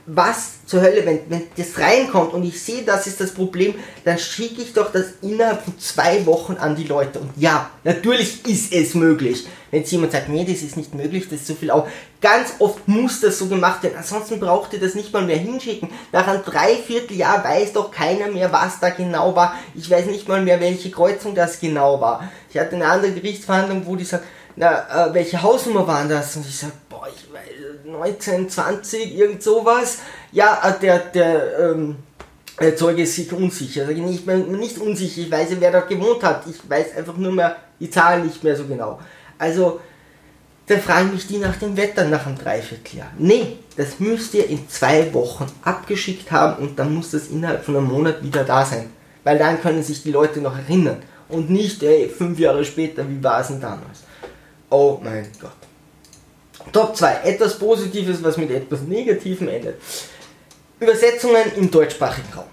Was 0.08 0.64
zur 0.66 0.82
Hölle, 0.82 1.04
wenn, 1.04 1.18
wenn 1.28 1.42
das 1.56 1.76
reinkommt 1.78 2.32
und 2.32 2.44
ich 2.44 2.62
sehe, 2.62 2.82
das 2.84 3.08
ist 3.08 3.20
das 3.20 3.32
Problem, 3.32 3.74
dann 4.04 4.16
schicke 4.18 4.62
ich 4.62 4.72
doch 4.72 4.92
das 4.92 5.06
innerhalb 5.20 5.64
von 5.64 5.76
zwei 5.80 6.24
Wochen 6.26 6.52
an 6.52 6.76
die 6.76 6.84
Leute. 6.84 7.18
Und 7.18 7.30
ja, 7.36 7.70
natürlich 7.82 8.46
ist 8.46 8.72
es 8.72 8.94
möglich. 8.94 9.48
Wenn 9.72 9.80
jetzt 9.80 9.90
jemand 9.90 10.12
sagt, 10.12 10.28
nee, 10.28 10.44
das 10.44 10.62
ist 10.62 10.76
nicht 10.76 10.94
möglich, 10.94 11.24
das 11.24 11.40
ist 11.40 11.48
so 11.48 11.54
viel 11.56 11.72
auch. 11.72 11.88
Ganz 12.20 12.54
oft 12.60 12.86
muss 12.86 13.20
das 13.20 13.38
so 13.38 13.46
gemacht 13.46 13.82
werden. 13.82 13.96
Ansonsten 13.98 14.38
braucht 14.38 14.72
ihr 14.74 14.80
das 14.80 14.94
nicht 14.94 15.12
mal 15.12 15.24
mehr 15.24 15.38
hinschicken. 15.38 15.88
Nach 16.12 16.26
einem 16.28 16.44
Dreivierteljahr 16.44 17.42
weiß 17.42 17.72
doch 17.72 17.90
keiner 17.90 18.28
mehr, 18.28 18.52
was 18.52 18.78
da 18.78 18.90
genau 18.90 19.34
war. 19.34 19.56
Ich 19.74 19.90
weiß 19.90 20.06
nicht 20.06 20.28
mal 20.28 20.40
mehr, 20.40 20.60
welche 20.60 20.92
Kreuzung 20.92 21.34
das 21.34 21.58
genau 21.58 22.00
war. 22.00 22.30
Ich 22.48 22.58
hatte 22.58 22.76
eine 22.76 22.86
andere 22.86 23.10
Gerichtsverhandlung, 23.10 23.84
wo 23.86 23.96
die 23.96 24.04
sagen, 24.04 24.22
na, 24.56 25.08
äh, 25.08 25.14
welche 25.14 25.42
Hausnummer 25.42 25.86
waren 25.86 26.08
das? 26.08 26.34
Und 26.36 26.46
ich 26.46 26.58
sag, 26.58 26.72
boah, 26.88 27.06
ich 27.08 27.32
weiß, 27.32 27.84
19, 27.84 28.48
20, 28.48 29.14
irgend 29.14 29.42
sowas. 29.42 29.98
Ja, 30.32 30.60
äh, 30.64 30.80
der, 30.80 30.98
der, 30.98 31.58
ähm, 31.58 31.96
der 32.58 32.74
Zeuge 32.74 33.02
ist 33.02 33.14
sich 33.14 33.30
unsicher. 33.32 33.84
Sag 33.84 33.94
ich 33.94 34.02
nicht, 34.02 34.26
nicht 34.26 34.78
unsicher, 34.78 35.20
ich 35.20 35.30
weiß, 35.30 35.48
wer 35.58 35.72
dort 35.72 35.88
gewohnt 35.88 36.22
hat. 36.22 36.44
Ich 36.46 36.68
weiß 36.68 36.96
einfach 36.96 37.16
nur 37.18 37.32
mehr 37.32 37.56
die 37.78 37.90
Zahlen 37.90 38.24
nicht 38.24 38.42
mehr 38.42 38.56
so 38.56 38.64
genau. 38.64 38.98
Also, 39.38 39.80
dann 40.66 40.80
fragen 40.80 41.12
mich 41.12 41.26
die 41.26 41.36
nach 41.36 41.56
dem 41.56 41.76
Wetter 41.76 42.04
nach 42.04 42.26
einem 42.26 42.38
Dreivierteljahr. 42.38 43.12
Nee, 43.18 43.58
das 43.76 44.00
müsst 44.00 44.32
ihr 44.34 44.48
in 44.48 44.68
zwei 44.68 45.12
Wochen 45.12 45.46
abgeschickt 45.62 46.32
haben 46.32 46.62
und 46.62 46.78
dann 46.78 46.94
muss 46.94 47.12
das 47.12 47.28
innerhalb 47.28 47.64
von 47.64 47.76
einem 47.76 47.86
Monat 47.86 48.22
wieder 48.22 48.42
da 48.42 48.64
sein. 48.64 48.90
Weil 49.22 49.38
dann 49.38 49.60
können 49.60 49.82
sich 49.82 50.02
die 50.02 50.10
Leute 50.12 50.40
noch 50.40 50.56
erinnern. 50.56 51.02
Und 51.28 51.50
nicht, 51.50 51.82
ey, 51.82 52.08
fünf 52.08 52.38
Jahre 52.38 52.64
später, 52.64 53.08
wie 53.08 53.22
war 53.22 53.40
es 53.40 53.48
denn 53.48 53.60
damals? 53.60 54.05
Oh 54.78 55.00
mein 55.02 55.26
Gott. 55.40 55.52
Top 56.70 56.94
2. 56.94 57.20
Etwas 57.24 57.58
Positives, 57.58 58.22
was 58.22 58.36
mit 58.36 58.50
etwas 58.50 58.82
Negativem 58.82 59.48
endet. 59.48 59.80
Übersetzungen 60.78 61.50
im 61.56 61.70
deutschsprachigen 61.70 62.30
Raum. 62.34 62.44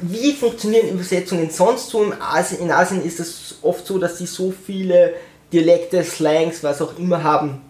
Wie 0.00 0.32
funktionieren 0.32 0.90
Übersetzungen 0.90 1.50
sonst 1.50 1.90
so? 1.90 2.04
In 2.04 2.12
Asien, 2.20 2.60
in 2.60 2.70
Asien 2.70 3.04
ist 3.04 3.18
es 3.18 3.58
oft 3.62 3.84
so, 3.84 3.98
dass 3.98 4.18
sie 4.18 4.26
so 4.26 4.54
viele 4.64 5.14
Dialekte, 5.52 6.04
Slangs, 6.04 6.62
was 6.62 6.80
auch 6.80 6.96
immer 7.00 7.24
haben, 7.24 7.62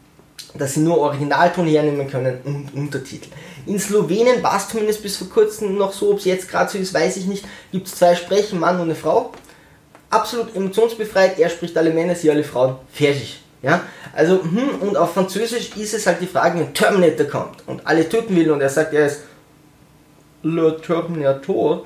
dass 0.53 0.75
sie 0.75 0.81
nur 0.81 0.99
Originalton 0.99 1.67
hernehmen 1.67 2.11
können 2.11 2.39
und 2.45 2.75
Untertitel. 2.75 3.31
In 3.65 3.79
Slowenien 3.79 4.43
war 4.43 4.59
es 4.59 4.69
zumindest 4.69 5.03
bis 5.03 5.17
vor 5.17 5.31
kurzem 5.31 5.79
noch 5.79 5.95
so, 5.95 6.11
ob 6.11 6.19
es 6.19 6.27
jetzt 6.27 6.51
gerade 6.51 6.71
so 6.71 6.77
ist, 6.77 6.93
weiß 6.93 7.17
ich 7.17 7.25
nicht. 7.25 7.47
Gibt 7.73 7.87
es 7.87 7.95
zwei 7.95 8.15
Sprechen, 8.15 8.61
Mann 8.61 8.77
und 8.77 8.83
eine 8.83 8.95
Frau. 8.95 9.33
Absolut 10.11 10.55
emotionsbefreit, 10.55 11.39
er 11.39 11.49
spricht 11.49 11.79
alle 11.79 11.95
Männer, 11.95 12.15
sie 12.15 12.31
alle 12.31 12.45
Frauen. 12.45 12.77
Fertig. 12.93 13.41
Ja, 13.63 13.81
also, 14.15 14.43
hm, 14.43 14.81
und 14.81 14.97
auf 14.97 15.15
Französisch 15.15 15.77
ist 15.77 15.95
es 15.95 16.07
halt 16.07 16.21
die 16.21 16.27
Frage, 16.27 16.61
wenn 16.61 16.75
Terminator 16.75 17.27
kommt 17.27 17.67
und 17.67 17.87
alle 17.87 18.09
töten 18.09 18.37
will 18.37 18.51
und 18.51 18.61
er 18.61 18.69
sagt, 18.69 18.93
er 18.93 19.07
ist 19.07 19.23
Le 20.43 20.81
Terminator, 20.81 21.85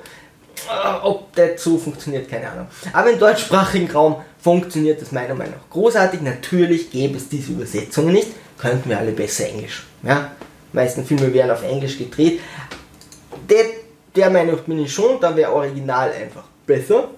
äh, 0.69 1.03
ob 1.03 1.33
das 1.35 1.63
so 1.63 1.77
funktioniert, 1.77 2.29
keine 2.29 2.49
Ahnung. 2.49 2.67
Aber 2.93 3.09
im 3.09 3.19
deutschsprachigen 3.19 3.89
Raum 3.89 4.17
funktioniert 4.39 5.01
das 5.01 5.11
meiner 5.11 5.33
Meinung 5.33 5.55
nach 5.55 5.69
großartig. 5.69 6.21
Natürlich 6.21 6.91
gäbe 6.91 7.17
es 7.17 7.29
diese 7.29 7.53
Übersetzungen 7.53 8.13
nicht, 8.13 8.29
könnten 8.57 8.89
wir 8.89 8.99
alle 8.99 9.11
besser 9.11 9.47
Englisch. 9.47 9.85
Ja, 10.03 10.31
die 10.71 10.75
meisten 10.75 11.05
Filme 11.05 11.33
werden 11.33 11.51
auf 11.51 11.63
Englisch 11.63 11.97
gedreht. 11.97 12.39
Der, 13.49 13.65
der 14.15 14.29
Meinung 14.29 14.57
bin 14.65 14.79
ich 14.79 14.93
schon, 14.93 15.19
da 15.19 15.35
wäre 15.35 15.51
Original 15.53 16.11
einfach 16.11 16.43
besser. 16.65 17.09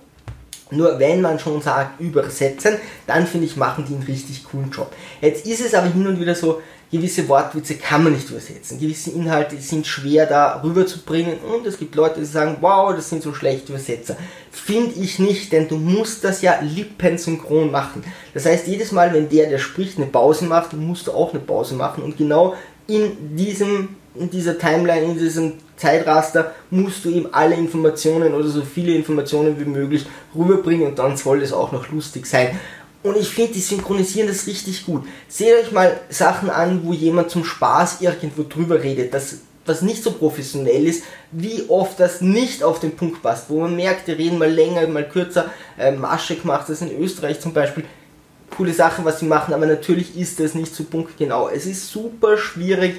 Nur 0.76 1.00
wenn 1.00 1.22
man 1.22 1.40
schon 1.40 1.62
sagt, 1.62 2.00
übersetzen, 2.00 2.76
dann 3.08 3.28
finde 3.28 3.48
ich, 3.48 3.58
machen 3.58 3.86
die 3.88 3.94
einen 3.94 4.04
richtig 4.04 4.44
coolen 4.44 4.72
Job. 4.72 4.92
Jetzt 5.22 5.46
ist 5.46 5.66
es 5.66 5.74
aber 5.74 5.88
hin 5.88 6.08
und 6.08 6.20
wieder 6.20 6.36
so, 6.36 6.62
gewisse 6.92 7.28
Wortwitze 7.28 7.76
kann 7.76 8.04
man 8.04 8.14
nicht 8.14 8.30
übersetzen. 8.30 8.80
Gewisse 8.80 9.12
Inhalte 9.12 9.58
sind 9.58 9.88
schwer 9.88 10.28
da 10.28 10.62
rüberzubringen 10.64 11.40
und 11.40 11.66
es 11.66 11.80
gibt 11.80 11.96
Leute, 11.96 12.20
die 12.20 12.26
sagen, 12.26 12.58
wow, 12.62 12.96
das 12.96 13.10
sind 13.10 13.24
so 13.24 13.34
schlechte 13.34 13.72
Übersetzer. 13.72 14.16
Finde 14.52 14.94
ich 15.00 15.18
nicht, 15.18 15.52
denn 15.52 15.68
du 15.68 15.78
musst 15.78 16.24
das 16.24 16.42
ja 16.44 16.60
lippensynchron 16.62 17.72
machen. 17.72 18.04
Das 18.34 18.46
heißt, 18.46 18.68
jedes 18.68 18.92
Mal, 18.92 19.12
wenn 19.14 19.28
der, 19.28 19.50
der 19.50 19.58
spricht, 19.58 19.98
eine 19.98 20.06
Pause 20.06 20.46
macht, 20.46 20.74
musst 20.74 21.08
du 21.08 21.12
auch 21.12 21.32
eine 21.32 21.42
Pause 21.42 21.74
machen 21.74 22.04
und 22.04 22.18
genau 22.18 22.56
in 22.88 23.36
diesem 23.36 23.90
in 24.16 24.30
dieser 24.30 24.58
Timeline, 24.58 25.06
in 25.06 25.18
diesem 25.18 25.54
Zeitraster 25.78 26.54
musst 26.70 27.04
du 27.06 27.10
ihm 27.10 27.30
alle 27.32 27.56
Informationen 27.56 28.34
oder 28.34 28.48
so 28.48 28.62
viele 28.62 28.94
Informationen 28.94 29.60
wie 29.60 29.66
möglich 29.66 30.06
rüberbringen 30.36 30.88
und 30.88 31.00
dann 31.00 31.18
soll 31.18 31.42
es 31.42 31.54
auch 31.54 31.72
noch 31.72 31.90
lustig 31.90 32.26
sein. 32.26 32.60
Und 33.04 33.18
ich 33.18 33.30
finde, 33.30 33.54
die 33.54 33.60
synchronisieren 33.60 34.30
das 34.30 34.48
richtig 34.48 34.86
gut. 34.86 35.06
Seht 35.28 35.54
euch 35.54 35.72
mal 35.74 36.00
Sachen 36.10 36.50
an, 36.50 36.82
wo 36.84 36.94
jemand 36.94 37.30
zum 37.30 37.44
Spaß 37.44 38.00
irgendwo 38.00 38.44
drüber 38.44 38.82
redet, 38.82 39.14
das, 39.14 39.40
was 39.66 39.82
nicht 39.82 40.02
so 40.02 40.12
professionell 40.12 40.88
ist, 40.88 41.04
wie 41.32 41.66
oft 41.68 42.00
das 42.00 42.22
nicht 42.22 42.64
auf 42.64 42.80
den 42.80 42.96
Punkt 42.96 43.22
passt, 43.22 43.50
wo 43.50 43.60
man 43.60 43.76
merkt, 43.76 44.08
die 44.08 44.14
reden 44.14 44.38
mal 44.38 44.50
länger, 44.50 44.88
mal 44.88 45.08
kürzer. 45.08 45.52
Äh, 45.78 45.92
Maschek 45.92 46.46
macht 46.46 46.70
das 46.70 46.82
in 46.82 46.98
Österreich 46.98 47.42
zum 47.42 47.54
Beispiel. 47.54 47.84
Coole 48.56 48.74
Sache, 48.74 49.04
was 49.04 49.20
sie 49.20 49.26
machen, 49.26 49.54
aber 49.54 49.66
natürlich 49.66 50.18
ist 50.18 50.40
das 50.40 50.54
nicht 50.54 50.74
so 50.74 50.84
punktgenau. 50.86 51.50
Es 51.50 51.66
ist 51.66 51.90
super 51.90 52.38
schwierig, 52.38 52.96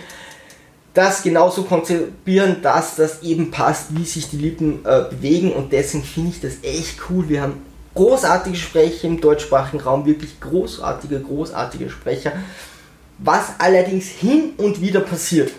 das 0.94 1.22
genauso 1.22 1.64
konzipieren, 1.64 2.62
dass 2.62 2.96
das 2.96 3.22
eben 3.22 3.50
passt, 3.50 3.96
wie 3.96 4.04
sich 4.04 4.30
die 4.30 4.38
Lippen 4.38 4.84
äh, 4.84 5.04
bewegen 5.10 5.52
und 5.52 5.72
deswegen 5.72 6.04
finde 6.04 6.30
ich 6.30 6.40
das 6.40 6.54
echt 6.62 6.98
cool. 7.10 7.28
Wir 7.28 7.42
haben 7.42 7.62
großartige 7.94 8.56
Sprecher 8.56 9.08
im 9.08 9.20
deutschsprachigen 9.20 9.82
Raum, 9.82 10.06
wirklich 10.06 10.40
großartige, 10.40 11.20
großartige 11.20 11.90
Sprecher. 11.90 12.32
Was 13.18 13.52
allerdings 13.58 14.06
hin 14.06 14.52
und 14.56 14.80
wieder 14.80 15.00
passiert, 15.00 15.52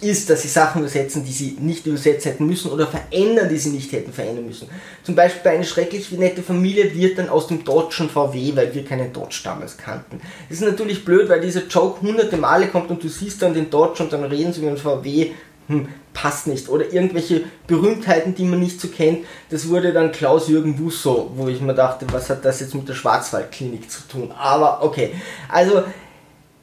ist, 0.00 0.30
dass 0.30 0.42
sie 0.42 0.48
Sachen 0.48 0.80
übersetzen, 0.80 1.24
die 1.24 1.32
sie 1.32 1.56
nicht 1.60 1.86
übersetzen 1.86 2.32
hätten 2.32 2.46
müssen 2.46 2.70
oder 2.70 2.86
verändern, 2.86 3.48
die 3.48 3.58
sie 3.58 3.70
nicht 3.70 3.92
hätten 3.92 4.12
verändern 4.12 4.46
müssen. 4.46 4.68
Zum 5.02 5.14
Beispiel 5.14 5.42
bei 5.42 5.50
einer 5.50 5.64
schrecklich 5.64 6.10
nette 6.12 6.42
Familie 6.42 6.94
wird 6.94 7.18
dann 7.18 7.28
aus 7.28 7.48
dem 7.48 7.64
Deutschen 7.64 8.08
VW, 8.08 8.54
weil 8.54 8.74
wir 8.74 8.84
keinen 8.84 9.12
Dodge 9.12 9.40
damals 9.44 9.76
kannten. 9.76 10.20
Das 10.48 10.58
ist 10.58 10.64
natürlich 10.64 11.04
blöd, 11.04 11.28
weil 11.28 11.40
dieser 11.40 11.66
Joke 11.66 12.00
hunderte 12.00 12.36
Male 12.36 12.68
kommt 12.68 12.90
und 12.90 13.02
du 13.02 13.08
siehst 13.08 13.42
dann 13.42 13.54
den 13.54 13.70
Dodge 13.70 14.02
und 14.02 14.12
dann 14.12 14.24
reden 14.24 14.52
sie 14.52 14.60
über 14.60 14.70
den 14.70 14.78
VW. 14.78 15.32
hm, 15.68 15.88
passt 16.14 16.46
nicht. 16.46 16.68
Oder 16.68 16.92
irgendwelche 16.92 17.42
Berühmtheiten, 17.66 18.34
die 18.34 18.44
man 18.44 18.58
nicht 18.58 18.80
so 18.80 18.88
kennt, 18.88 19.26
das 19.50 19.68
wurde 19.68 19.92
dann 19.92 20.12
Klaus-Jürgen 20.12 20.76
Busso, 20.76 21.30
wo 21.34 21.48
ich 21.48 21.60
mir 21.60 21.74
dachte, 21.74 22.06
was 22.10 22.30
hat 22.30 22.44
das 22.44 22.60
jetzt 22.60 22.74
mit 22.74 22.88
der 22.88 22.94
Schwarzwaldklinik 22.94 23.90
zu 23.90 24.00
tun? 24.08 24.32
Aber 24.32 24.82
okay, 24.82 25.14
also 25.48 25.84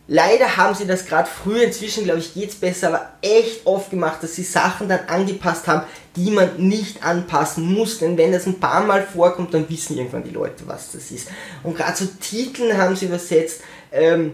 Leider 0.07 0.57
haben 0.57 0.75
sie 0.75 0.85
das 0.85 1.05
gerade 1.05 1.27
früher, 1.27 1.63
inzwischen 1.63 2.03
glaube 2.03 2.19
ich 2.19 2.33
geht 2.35 2.49
es 2.49 2.55
besser, 2.55 2.89
aber 2.89 3.09
echt 3.21 3.65
oft 3.65 3.89
gemacht, 3.89 4.21
dass 4.21 4.35
sie 4.35 4.43
Sachen 4.43 4.87
dann 4.87 5.07
angepasst 5.07 5.67
haben, 5.67 5.85
die 6.15 6.29
man 6.29 6.57
nicht 6.57 7.03
anpassen 7.03 7.73
muss. 7.73 7.97
Denn 7.97 8.15
wenn 8.17 8.31
das 8.31 8.45
ein 8.45 8.59
paar 8.59 8.83
Mal 8.83 9.03
vorkommt, 9.03 9.53
dann 9.53 9.67
wissen 9.67 9.97
irgendwann 9.97 10.23
die 10.23 10.29
Leute, 10.29 10.67
was 10.67 10.91
das 10.91 11.09
ist. 11.09 11.29
Und 11.63 11.75
gerade 11.75 11.97
so 11.97 12.05
Titeln 12.21 12.77
haben 12.77 12.95
sie 12.95 13.07
übersetzt. 13.07 13.61
Ähm, 13.91 14.33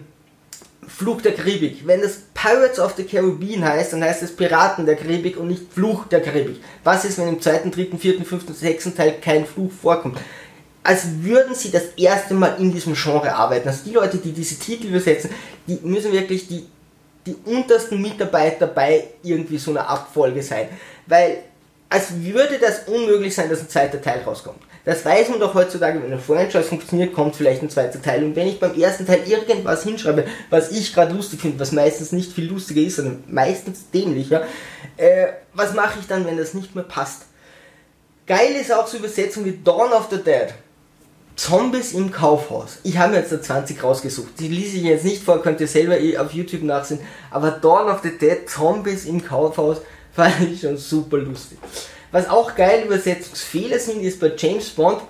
Fluch 0.88 1.22
der 1.22 1.34
Karibik. 1.34 1.86
Wenn 1.86 2.02
das 2.02 2.18
Pirates 2.34 2.80
of 2.80 2.96
the 2.98 3.04
Caribbean 3.04 3.64
heißt, 3.64 3.94
dann 3.94 4.04
heißt 4.04 4.24
es 4.24 4.36
Piraten 4.36 4.86
der 4.86 4.96
Karibik 4.96 5.38
und 5.38 5.48
nicht 5.48 5.72
Fluch 5.72 6.08
der 6.08 6.22
Karibik. 6.22 6.62
Was 6.84 7.06
ist, 7.06 7.18
wenn 7.18 7.28
im 7.28 7.42
zweiten, 7.42 7.72
dritten, 7.72 8.00
vierten, 8.00 8.26
fünften, 8.26 8.54
sechsten 8.54 8.96
Teil 8.96 9.16
kein 9.22 9.46
Fluch 9.46 9.72
vorkommt? 9.72 10.18
Als 10.84 11.22
würden 11.22 11.54
sie 11.54 11.72
das 11.72 11.84
erste 11.98 12.34
Mal 12.34 12.56
in 12.60 12.72
diesem 12.72 12.94
Genre 12.94 13.34
arbeiten. 13.34 13.68
Also 13.68 13.84
die 13.86 13.94
Leute, 13.94 14.18
die 14.18 14.32
diese 14.32 14.58
Titel 14.58 14.88
übersetzen, 14.88 15.30
die 15.68 15.80
müssen 15.84 16.12
wirklich 16.12 16.48
die, 16.48 16.66
die 17.26 17.36
untersten 17.46 18.02
Mitarbeiter 18.02 18.68
bei 18.68 19.06
irgendwie 19.24 19.58
so 19.58 19.72
einer 19.72 19.88
Abfolge 19.88 20.42
sein. 20.42 20.70
Weil 21.06 21.44
als 21.90 22.24
würde 22.24 22.58
das 22.58 22.88
unmöglich 22.88 23.36
sein, 23.36 23.50
dass 23.50 23.60
ein 23.60 23.70
zweiter 23.70 24.02
Teil 24.02 24.22
rauskommt. 24.22 24.62
Das 24.84 25.06
weiß 25.06 25.30
man 25.30 25.40
doch 25.40 25.54
heutzutage, 25.54 26.02
wenn 26.02 26.12
ein 26.12 26.20
Franchise 26.20 26.64
funktioniert, 26.64 27.14
kommt 27.14 27.36
vielleicht 27.36 27.62
ein 27.62 27.70
zweiter 27.70 28.02
Teil. 28.02 28.24
Und 28.24 28.36
wenn 28.36 28.48
ich 28.48 28.60
beim 28.60 28.80
ersten 28.80 29.06
Teil 29.06 29.22
irgendwas 29.28 29.84
hinschreibe, 29.84 30.26
was 30.50 30.72
ich 30.72 30.94
gerade 30.94 31.14
lustig 31.14 31.42
finde, 31.42 31.60
was 31.60 31.72
meistens 31.72 32.12
nicht 32.14 32.32
viel 32.32 32.46
lustiger 32.46 32.82
ist, 32.82 32.96
sondern 32.96 33.24
meistens 33.28 33.92
dämlicher, 33.92 34.44
äh, 34.98 35.28
was 35.54 35.74
mache 35.74 36.00
ich 36.00 36.08
dann, 36.08 36.26
wenn 36.26 36.38
das 36.38 36.56
nicht 36.56 36.74
mehr 36.74 36.84
passt? 36.84 37.26
Geil 38.26 38.56
ist 38.60 38.72
auch 38.72 38.88
so 38.88 38.98
Übersetzung 38.98 39.46
wie 39.46 39.60
Dawn 39.64 39.92
of 39.92 40.08
the 40.10 40.18
Dead. 40.18 40.54
Zombies 41.42 41.94
im 41.94 42.12
Kaufhaus. 42.12 42.78
Ich 42.84 43.00
habe 43.00 43.14
mir 43.14 43.20
jetzt 43.20 43.32
da 43.32 43.42
20 43.42 43.84
rausgesucht. 43.84 44.40
Die 44.40 44.48
ließ 44.48 44.76
ich 44.76 44.84
jetzt 44.84 45.04
nicht 45.04 45.24
vor, 45.24 45.42
könnt 45.42 45.60
ihr 45.60 45.68
selber 45.68 46.00
eh 46.00 46.16
auf 46.16 46.34
YouTube 46.34 46.62
nachsehen. 46.62 47.00
Aber 47.32 47.50
Dawn 47.50 47.90
of 47.90 48.02
the 48.04 48.16
Dead, 48.16 48.48
Zombies 48.48 49.06
im 49.06 49.26
Kaufhaus, 49.26 49.78
fand 50.14 50.36
ich 50.54 50.62
schon 50.62 50.78
super 50.78 51.18
lustig. 51.18 51.58
Was 52.12 52.30
auch 52.30 52.54
geil 52.56 52.84
Übersetzungsfehler 52.86 53.80
sind, 53.80 54.04
ist 54.04 54.20
bei 54.20 54.32
James 54.38 54.70
Bond 54.70 55.02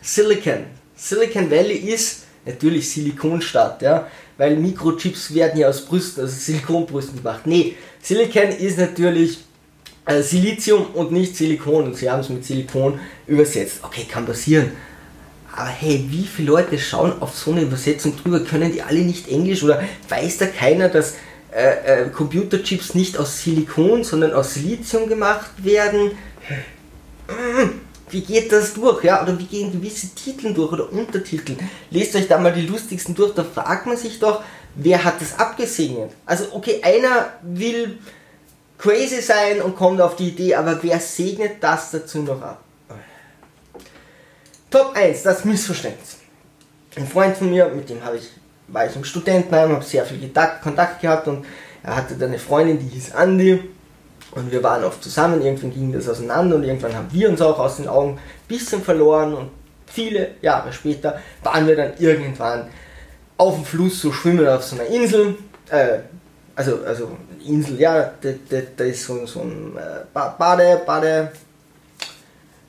Silicon. 0.00 0.64
Silicon 0.96 1.50
Valley 1.50 1.76
ist 1.76 2.22
natürlich 2.46 2.88
Silikonstadt, 2.90 3.82
ja, 3.82 4.06
weil 4.38 4.56
Mikrochips 4.56 5.34
werden 5.34 5.60
ja 5.60 5.68
aus 5.68 5.84
Brüsten, 5.84 6.22
also 6.22 6.34
Silikonbrüsten 6.34 7.16
gemacht. 7.18 7.42
Nee, 7.46 7.76
Silicon 8.00 8.48
ist 8.48 8.78
natürlich 8.78 9.40
äh, 10.06 10.22
Silizium 10.22 10.86
und 10.94 11.12
nicht 11.12 11.36
Silikon 11.36 11.84
und 11.84 11.96
sie 11.96 12.10
haben 12.10 12.20
es 12.20 12.30
mit 12.30 12.42
Silikon 12.42 12.98
übersetzt. 13.26 13.80
Okay, 13.82 14.06
kann 14.08 14.24
passieren 14.24 14.72
aber 15.54 15.68
hey, 15.68 16.06
wie 16.08 16.24
viele 16.24 16.48
Leute 16.48 16.78
schauen 16.78 17.20
auf 17.20 17.36
so 17.36 17.52
eine 17.52 17.62
Übersetzung 17.62 18.16
drüber? 18.16 18.40
Können 18.40 18.72
die 18.72 18.82
alle 18.82 19.00
nicht 19.00 19.28
Englisch 19.28 19.62
oder 19.62 19.82
weiß 20.08 20.38
da 20.38 20.46
keiner, 20.46 20.88
dass 20.88 21.14
äh, 21.54 22.04
äh, 22.04 22.08
Computerchips 22.08 22.94
nicht 22.94 23.18
aus 23.18 23.42
Silikon, 23.42 24.04
sondern 24.04 24.32
aus 24.32 24.54
Silizium 24.54 25.08
gemacht 25.08 25.50
werden? 25.58 26.12
Wie 28.08 28.22
geht 28.22 28.50
das 28.50 28.74
durch? 28.74 29.04
Ja? 29.04 29.22
Oder 29.22 29.38
wie 29.38 29.44
gehen 29.44 29.72
gewisse 29.72 30.14
Titel 30.14 30.54
durch 30.54 30.72
oder 30.72 30.90
Untertitel? 30.90 31.56
Lest 31.90 32.16
euch 32.16 32.28
da 32.28 32.38
mal 32.38 32.52
die 32.52 32.66
lustigsten 32.66 33.14
durch, 33.14 33.34
da 33.34 33.44
fragt 33.44 33.86
man 33.86 33.96
sich 33.96 34.18
doch, 34.18 34.42
wer 34.74 35.04
hat 35.04 35.20
das 35.20 35.38
abgesegnet? 35.38 36.12
Also, 36.24 36.46
okay, 36.52 36.80
einer 36.82 37.30
will 37.42 37.98
crazy 38.78 39.20
sein 39.20 39.60
und 39.60 39.76
kommt 39.76 40.00
auf 40.00 40.16
die 40.16 40.28
Idee, 40.28 40.54
aber 40.54 40.82
wer 40.82 40.98
segnet 40.98 41.62
das 41.62 41.90
dazu 41.90 42.22
noch 42.22 42.40
ab? 42.40 42.62
Top 44.72 44.96
1, 44.96 45.22
das 45.22 45.44
Missverständnis. 45.44 46.16
Ein 46.96 47.06
Freund 47.06 47.36
von 47.36 47.50
mir, 47.50 47.68
mit 47.68 47.90
dem 47.90 47.98
ich, 48.16 48.30
war 48.68 48.86
ich 48.86 48.96
im 48.96 49.04
Studentenheim, 49.04 49.70
habe 49.70 49.84
sehr 49.84 50.06
viel 50.06 50.30
Kontakt 50.62 51.02
gehabt 51.02 51.28
und 51.28 51.44
er 51.82 51.94
hatte 51.94 52.14
dann 52.14 52.30
eine 52.30 52.38
Freundin, 52.38 52.78
die 52.78 52.86
hieß 52.86 53.12
Andi 53.12 53.62
und 54.30 54.50
wir 54.50 54.62
waren 54.62 54.82
oft 54.84 55.02
zusammen, 55.02 55.42
irgendwann 55.42 55.74
ging 55.74 55.92
das 55.92 56.08
auseinander 56.08 56.56
und 56.56 56.64
irgendwann 56.64 56.94
haben 56.94 57.08
wir 57.12 57.28
uns 57.28 57.42
auch 57.42 57.58
aus 57.58 57.76
den 57.76 57.86
Augen 57.86 58.12
ein 58.12 58.48
bisschen 58.48 58.82
verloren 58.82 59.34
und 59.34 59.50
viele 59.86 60.36
Jahre 60.40 60.72
später 60.72 61.20
waren 61.42 61.66
wir 61.66 61.76
dann 61.76 61.92
irgendwann 61.98 62.70
auf 63.36 63.56
dem 63.56 63.66
Fluss 63.66 64.00
so 64.00 64.10
schwimmen 64.10 64.48
auf 64.48 64.64
so 64.64 64.76
einer 64.76 64.86
Insel, 64.86 65.36
äh, 65.68 65.98
also, 66.56 66.78
also 66.86 67.10
Insel, 67.46 67.78
ja, 67.78 68.10
da, 68.22 68.30
da, 68.48 68.56
da 68.74 68.84
ist 68.84 69.04
so, 69.04 69.26
so 69.26 69.40
ein 69.40 69.76
äh, 69.76 70.04
Bade, 70.14 70.80
Bade, 70.86 71.30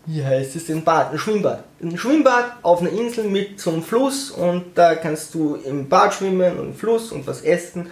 wie 0.05 0.23
heißt 0.23 0.55
es 0.55 0.65
denn 0.65 0.83
Bad? 0.83 1.13
Ein 1.13 1.19
Schwimmbad. 1.19 1.63
Ein 1.81 1.97
Schwimmbad 1.97 2.57
auf 2.61 2.81
einer 2.81 2.91
Insel 2.91 3.25
mit 3.25 3.65
einem 3.67 3.83
Fluss 3.83 4.31
und 4.31 4.65
da 4.75 4.95
kannst 4.95 5.33
du 5.33 5.55
im 5.55 5.87
Bad 5.87 6.13
schwimmen 6.13 6.59
und 6.59 6.67
im 6.67 6.75
Fluss 6.75 7.11
und 7.11 7.25
was 7.25 7.41
essen. 7.41 7.89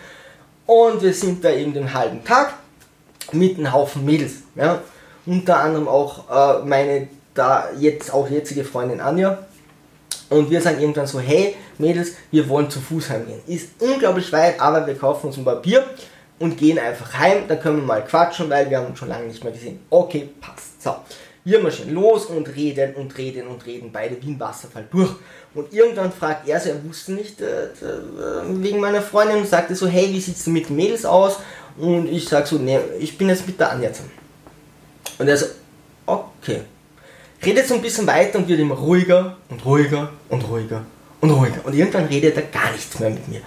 Und 0.65 1.01
wir 1.01 1.13
sind 1.13 1.43
da 1.43 1.51
eben 1.51 1.73
den 1.73 1.93
halben 1.93 2.23
Tag 2.23 2.53
mit 3.31 3.57
einem 3.57 3.71
Haufen 3.71 4.03
Mädels. 4.05 4.43
Ja? 4.55 4.81
Unter 5.25 5.59
anderem 5.59 5.87
auch 5.87 6.29
äh, 6.29 6.65
meine 6.65 7.07
da 7.33 7.69
jetzt 7.77 8.13
auch 8.13 8.29
jetzige 8.29 8.63
Freundin 8.63 8.99
Anja. 8.99 9.39
Und 10.29 10.49
wir 10.49 10.61
sagen 10.61 10.79
irgendwann 10.79 11.07
so, 11.07 11.19
hey 11.19 11.55
Mädels, 11.77 12.13
wir 12.31 12.47
wollen 12.49 12.69
zu 12.69 12.79
Fuß 12.79 13.09
heimgehen. 13.09 13.41
Ist 13.47 13.69
unglaublich 13.79 14.31
weit, 14.31 14.59
aber 14.59 14.85
wir 14.85 14.95
kaufen 14.95 15.27
uns 15.27 15.37
ein 15.37 15.45
paar 15.45 15.61
Bier 15.61 15.83
und 16.39 16.57
gehen 16.57 16.79
einfach 16.79 17.17
heim. 17.17 17.47
Dann 17.47 17.59
können 17.59 17.77
wir 17.77 17.83
mal 17.83 18.03
quatschen, 18.03 18.49
weil 18.49 18.69
wir 18.69 18.77
haben 18.77 18.87
uns 18.87 18.99
schon 18.99 19.09
lange 19.09 19.27
nicht 19.27 19.43
mehr 19.43 19.53
gesehen. 19.53 19.79
Okay, 19.89 20.29
passt. 20.39 20.81
So. 20.81 20.95
Wir 21.43 21.59
marschieren 21.59 21.93
los 21.93 22.25
und 22.25 22.55
reden 22.55 22.93
und 22.95 23.17
reden 23.17 23.47
und 23.47 23.65
reden, 23.65 23.91
beide 23.91 24.21
wie 24.21 24.31
ein 24.31 24.39
Wasserfall 24.39 24.85
durch. 24.91 25.11
Und 25.55 25.73
irgendwann 25.73 26.11
fragt 26.11 26.47
er, 26.47 26.59
so, 26.59 26.69
er 26.69 26.83
wusste 26.85 27.13
nicht, 27.13 27.41
äh, 27.41 27.65
äh, 27.65 28.43
wegen 28.45 28.79
meiner 28.79 29.01
Freundin 29.01 29.37
und 29.37 29.47
sagte 29.47 29.75
so, 29.75 29.87
hey, 29.87 30.07
wie 30.11 30.21
sieht's 30.21 30.45
mit 30.47 30.69
Mädels 30.69 31.05
aus? 31.05 31.37
Und 31.77 32.07
ich 32.07 32.27
sag 32.27 32.45
so, 32.47 32.57
nee, 32.57 32.79
ich 32.99 33.17
bin 33.17 33.29
jetzt 33.29 33.47
mit 33.47 33.59
der 33.59 33.71
Anja 33.71 33.91
zusammen. 33.91 34.11
Und 35.17 35.27
er 35.27 35.37
so, 35.37 35.47
okay. 36.05 36.61
Redet 37.43 37.67
so 37.67 37.73
ein 37.73 37.81
bisschen 37.81 38.05
weiter 38.05 38.37
und 38.37 38.47
wird 38.47 38.59
immer 38.59 38.75
ruhiger 38.75 39.37
und 39.49 39.65
ruhiger 39.65 40.11
und 40.29 40.47
ruhiger 40.47 40.85
und 41.21 41.31
ruhiger. 41.31 41.65
Und 41.65 41.73
irgendwann 41.73 42.05
redet 42.05 42.35
er 42.35 42.43
gar 42.43 42.71
nichts 42.71 42.99
mehr 42.99 43.09
mit 43.09 43.27
mir. 43.27 43.41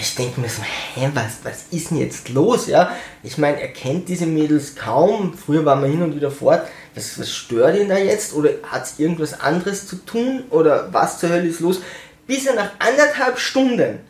Ich 0.00 0.14
denke 0.14 0.40
mir 0.40 0.48
so, 0.48 0.62
hä, 0.62 1.10
was, 1.14 1.38
was 1.42 1.64
ist 1.70 1.90
denn 1.90 1.98
jetzt 1.98 2.28
los? 2.28 2.66
Ja? 2.66 2.94
Ich 3.22 3.38
meine, 3.38 3.60
er 3.60 3.68
kennt 3.68 4.08
diese 4.08 4.26
Mädels 4.26 4.76
kaum. 4.76 5.36
Früher 5.36 5.64
waren 5.64 5.82
wir 5.82 5.88
hin 5.88 6.02
und 6.02 6.14
wieder 6.14 6.30
fort. 6.30 6.62
Was, 6.94 7.18
was 7.18 7.32
stört 7.32 7.76
ihn 7.76 7.88
da 7.88 7.96
jetzt? 7.96 8.34
Oder 8.34 8.50
hat 8.64 8.84
es 8.84 8.98
irgendwas 8.98 9.40
anderes 9.40 9.86
zu 9.86 9.96
tun? 9.96 10.44
Oder 10.50 10.92
was 10.92 11.18
zur 11.18 11.30
Hölle 11.30 11.48
ist 11.48 11.60
los? 11.60 11.80
Bis 12.26 12.46
er 12.46 12.54
nach 12.54 12.70
anderthalb 12.78 13.38
Stunden 13.38 14.00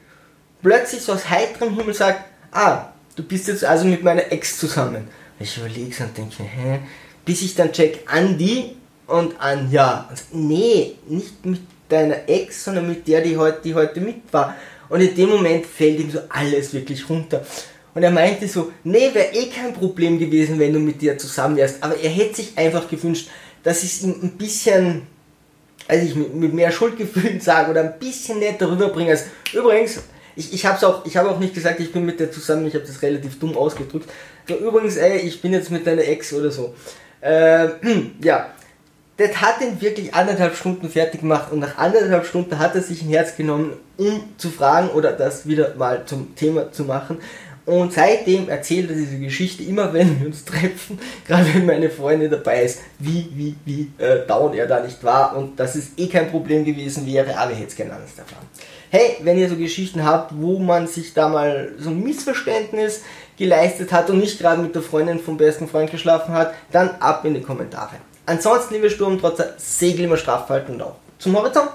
plötzlich 0.63 1.03
so 1.03 1.13
aus 1.13 1.31
heiterem 1.31 1.77
Himmel 1.77 1.95
sagt, 1.95 2.25
ah, 2.53 2.87
du 3.17 3.23
bist 3.23 3.49
jetzt 3.49 3.65
also 3.65 3.85
mit 3.85 4.03
meiner 4.03 4.33
Ex 4.33 4.59
zusammen. 4.59 5.09
Ich 5.39 5.57
überlege 5.57 5.95
so 5.95 6.05
und 6.05 6.17
denke, 6.17 6.43
hä? 6.43 6.81
Bis 7.25 7.43
ich 7.43 7.55
dann 7.55 7.73
check, 7.73 8.01
Andi 8.07 8.77
und 9.07 9.41
Anja. 9.41 10.07
Also, 10.11 10.25
nee, 10.33 10.97
nicht 11.07 11.45
mit 11.45 11.61
deiner 11.89 12.29
Ex, 12.29 12.65
sondern 12.65 12.89
mit 12.89 13.07
der, 13.07 13.21
die 13.21 13.37
heute, 13.37 13.61
die 13.63 13.75
heute 13.75 14.01
mit 14.01 14.33
war. 14.33 14.57
Und 14.89 15.01
in 15.01 15.15
dem 15.15 15.29
Moment 15.31 15.67
fällt 15.67 16.01
ihm 16.01 16.11
so 16.11 16.21
alles 16.29 16.73
wirklich 16.73 17.09
runter. 17.09 17.45
Und 17.95 18.03
er 18.03 18.11
meinte 18.11 18.47
so, 18.47 18.73
nee, 18.85 19.11
wäre 19.13 19.33
eh 19.33 19.47
kein 19.47 19.73
Problem 19.73 20.19
gewesen, 20.19 20.59
wenn 20.59 20.73
du 20.73 20.79
mit 20.79 21.01
dir 21.01 21.19
zusammen 21.19 21.57
wärst. 21.57 21.83
Aber 21.83 21.97
er 21.97 22.11
hätte 22.11 22.37
sich 22.37 22.57
einfach 22.57 22.89
gewünscht, 22.89 23.29
dass 23.63 23.83
ich 23.83 23.93
es 23.93 24.03
ihm 24.03 24.15
ein 24.23 24.31
bisschen, 24.39 25.03
also 25.87 26.07
ich 26.07 26.15
mit, 26.15 26.35
mit 26.35 26.55
mehr 26.55 26.71
Schuldgefühlen 26.71 27.41
sage 27.41 27.71
oder 27.71 27.83
ein 27.83 27.99
bisschen 27.99 28.39
netter 28.39 28.71
rüberbringe. 28.71 29.11
Als, 29.11 29.25
übrigens, 29.53 30.03
ich, 30.37 30.53
ich 30.53 30.65
habe 30.65 30.87
auch, 30.87 31.05
habe 31.05 31.31
auch 31.31 31.41
nicht 31.41 31.55
gesagt, 31.55 31.81
ich 31.81 31.93
bin 31.93 32.07
mit 32.07 32.21
dir 32.21 32.31
zusammen, 32.31 32.67
ich 32.67 32.75
habe 32.75 32.85
das 32.85 33.03
relativ 33.03 33.39
dumm 33.41 33.57
ausgedrückt. 33.57 34.09
So, 34.49 34.57
übrigens, 34.57 34.97
ey, 34.97 35.19
ich 35.19 35.43
bin 35.43 35.53
jetzt 35.53 35.71
mit 35.71 35.87
deiner 35.87 36.03
Ex 36.03 36.33
oder 36.33 36.51
so. 36.51 36.75
Äh, 37.21 37.69
ja, 38.23 38.55
das 39.19 39.41
hat 39.41 39.61
ihn 39.61 39.81
wirklich 39.81 40.15
anderthalb 40.15 40.55
Stunden 40.55 40.89
fertig 40.89 41.21
gemacht 41.21 41.51
und 41.51 41.59
nach 41.59 41.77
anderthalb 41.77 42.25
Stunden 42.25 42.59
hat 42.59 42.77
er 42.77 42.83
sich 42.83 43.03
ein 43.03 43.09
Herz 43.09 43.37
genommen, 43.37 43.73
um 43.97 44.23
zu 44.39 44.49
fragen 44.49 44.91
oder 44.91 45.13
das 45.13 45.47
wieder 45.47 45.75
mal 45.75 46.05
zum 46.07 46.37
Thema 46.37 46.71
zu 46.71 46.85
machen. 46.85 47.19
Und 47.67 47.93
seitdem 47.93 48.49
erzählt 48.49 48.89
er 48.89 48.97
diese 48.97 49.19
Geschichte 49.19 49.65
immer, 49.65 49.93
wenn 49.93 50.21
wir 50.21 50.29
uns 50.29 50.45
treffen, 50.45 50.99
gerade 51.27 51.53
wenn 51.53 51.67
meine 51.67 51.91
Freundin 51.91 52.31
dabei 52.31 52.63
ist, 52.63 52.81
wie, 53.01 53.29
wie, 53.35 53.57
wie 53.65 53.91
äh, 54.03 54.25
down 54.27 54.55
er 54.55 54.69
da 54.69 54.81
nicht 54.81 55.03
war 55.03 55.37
und 55.37 55.59
dass 55.59 55.75
es 55.75 55.91
eh 55.99 56.07
kein 56.07 56.31
Problem 56.31 56.65
gewesen 56.65 57.05
wäre, 57.05 57.37
aber 57.37 57.51
ich 57.51 57.59
hätte 57.59 57.69
es 57.69 57.77
gerne 57.77 57.95
anders 57.95 58.17
erfahren. 58.17 58.47
Hey, 58.89 59.17
wenn 59.23 59.37
ihr 59.37 59.49
so 59.49 59.57
Geschichten 59.57 60.05
habt, 60.05 60.33
wo 60.35 60.61
man 60.61 60.87
sich 60.87 61.13
da 61.13 61.29
mal 61.29 61.73
so 61.77 61.91
ein 61.91 62.03
Missverständnis 62.03 63.03
geleistet 63.37 63.93
hat 63.93 64.09
und 64.11 64.21
nicht 64.21 64.39
gerade 64.39 64.63
mit 64.63 64.75
der 64.75 64.83
Freundin 64.83 65.19
vom 65.19 65.37
besten 65.37 65.69
Freund 65.69 65.91
geschlafen 65.91 66.33
hat, 66.33 66.55
dann 66.71 66.91
ab 67.01 67.25
in 67.25 67.35
die 67.35 67.43
Kommentare. 67.43 67.97
Ansonsten, 68.29 68.75
liebe 68.75 68.91
Sturmtrotzer, 68.91 69.55
Segel 69.57 70.05
immer 70.05 70.19
straff 70.19 70.51
halten 70.51 70.73
und 70.75 70.83
auch 70.83 70.97
zum 71.19 71.35
Horizont. 71.35 71.71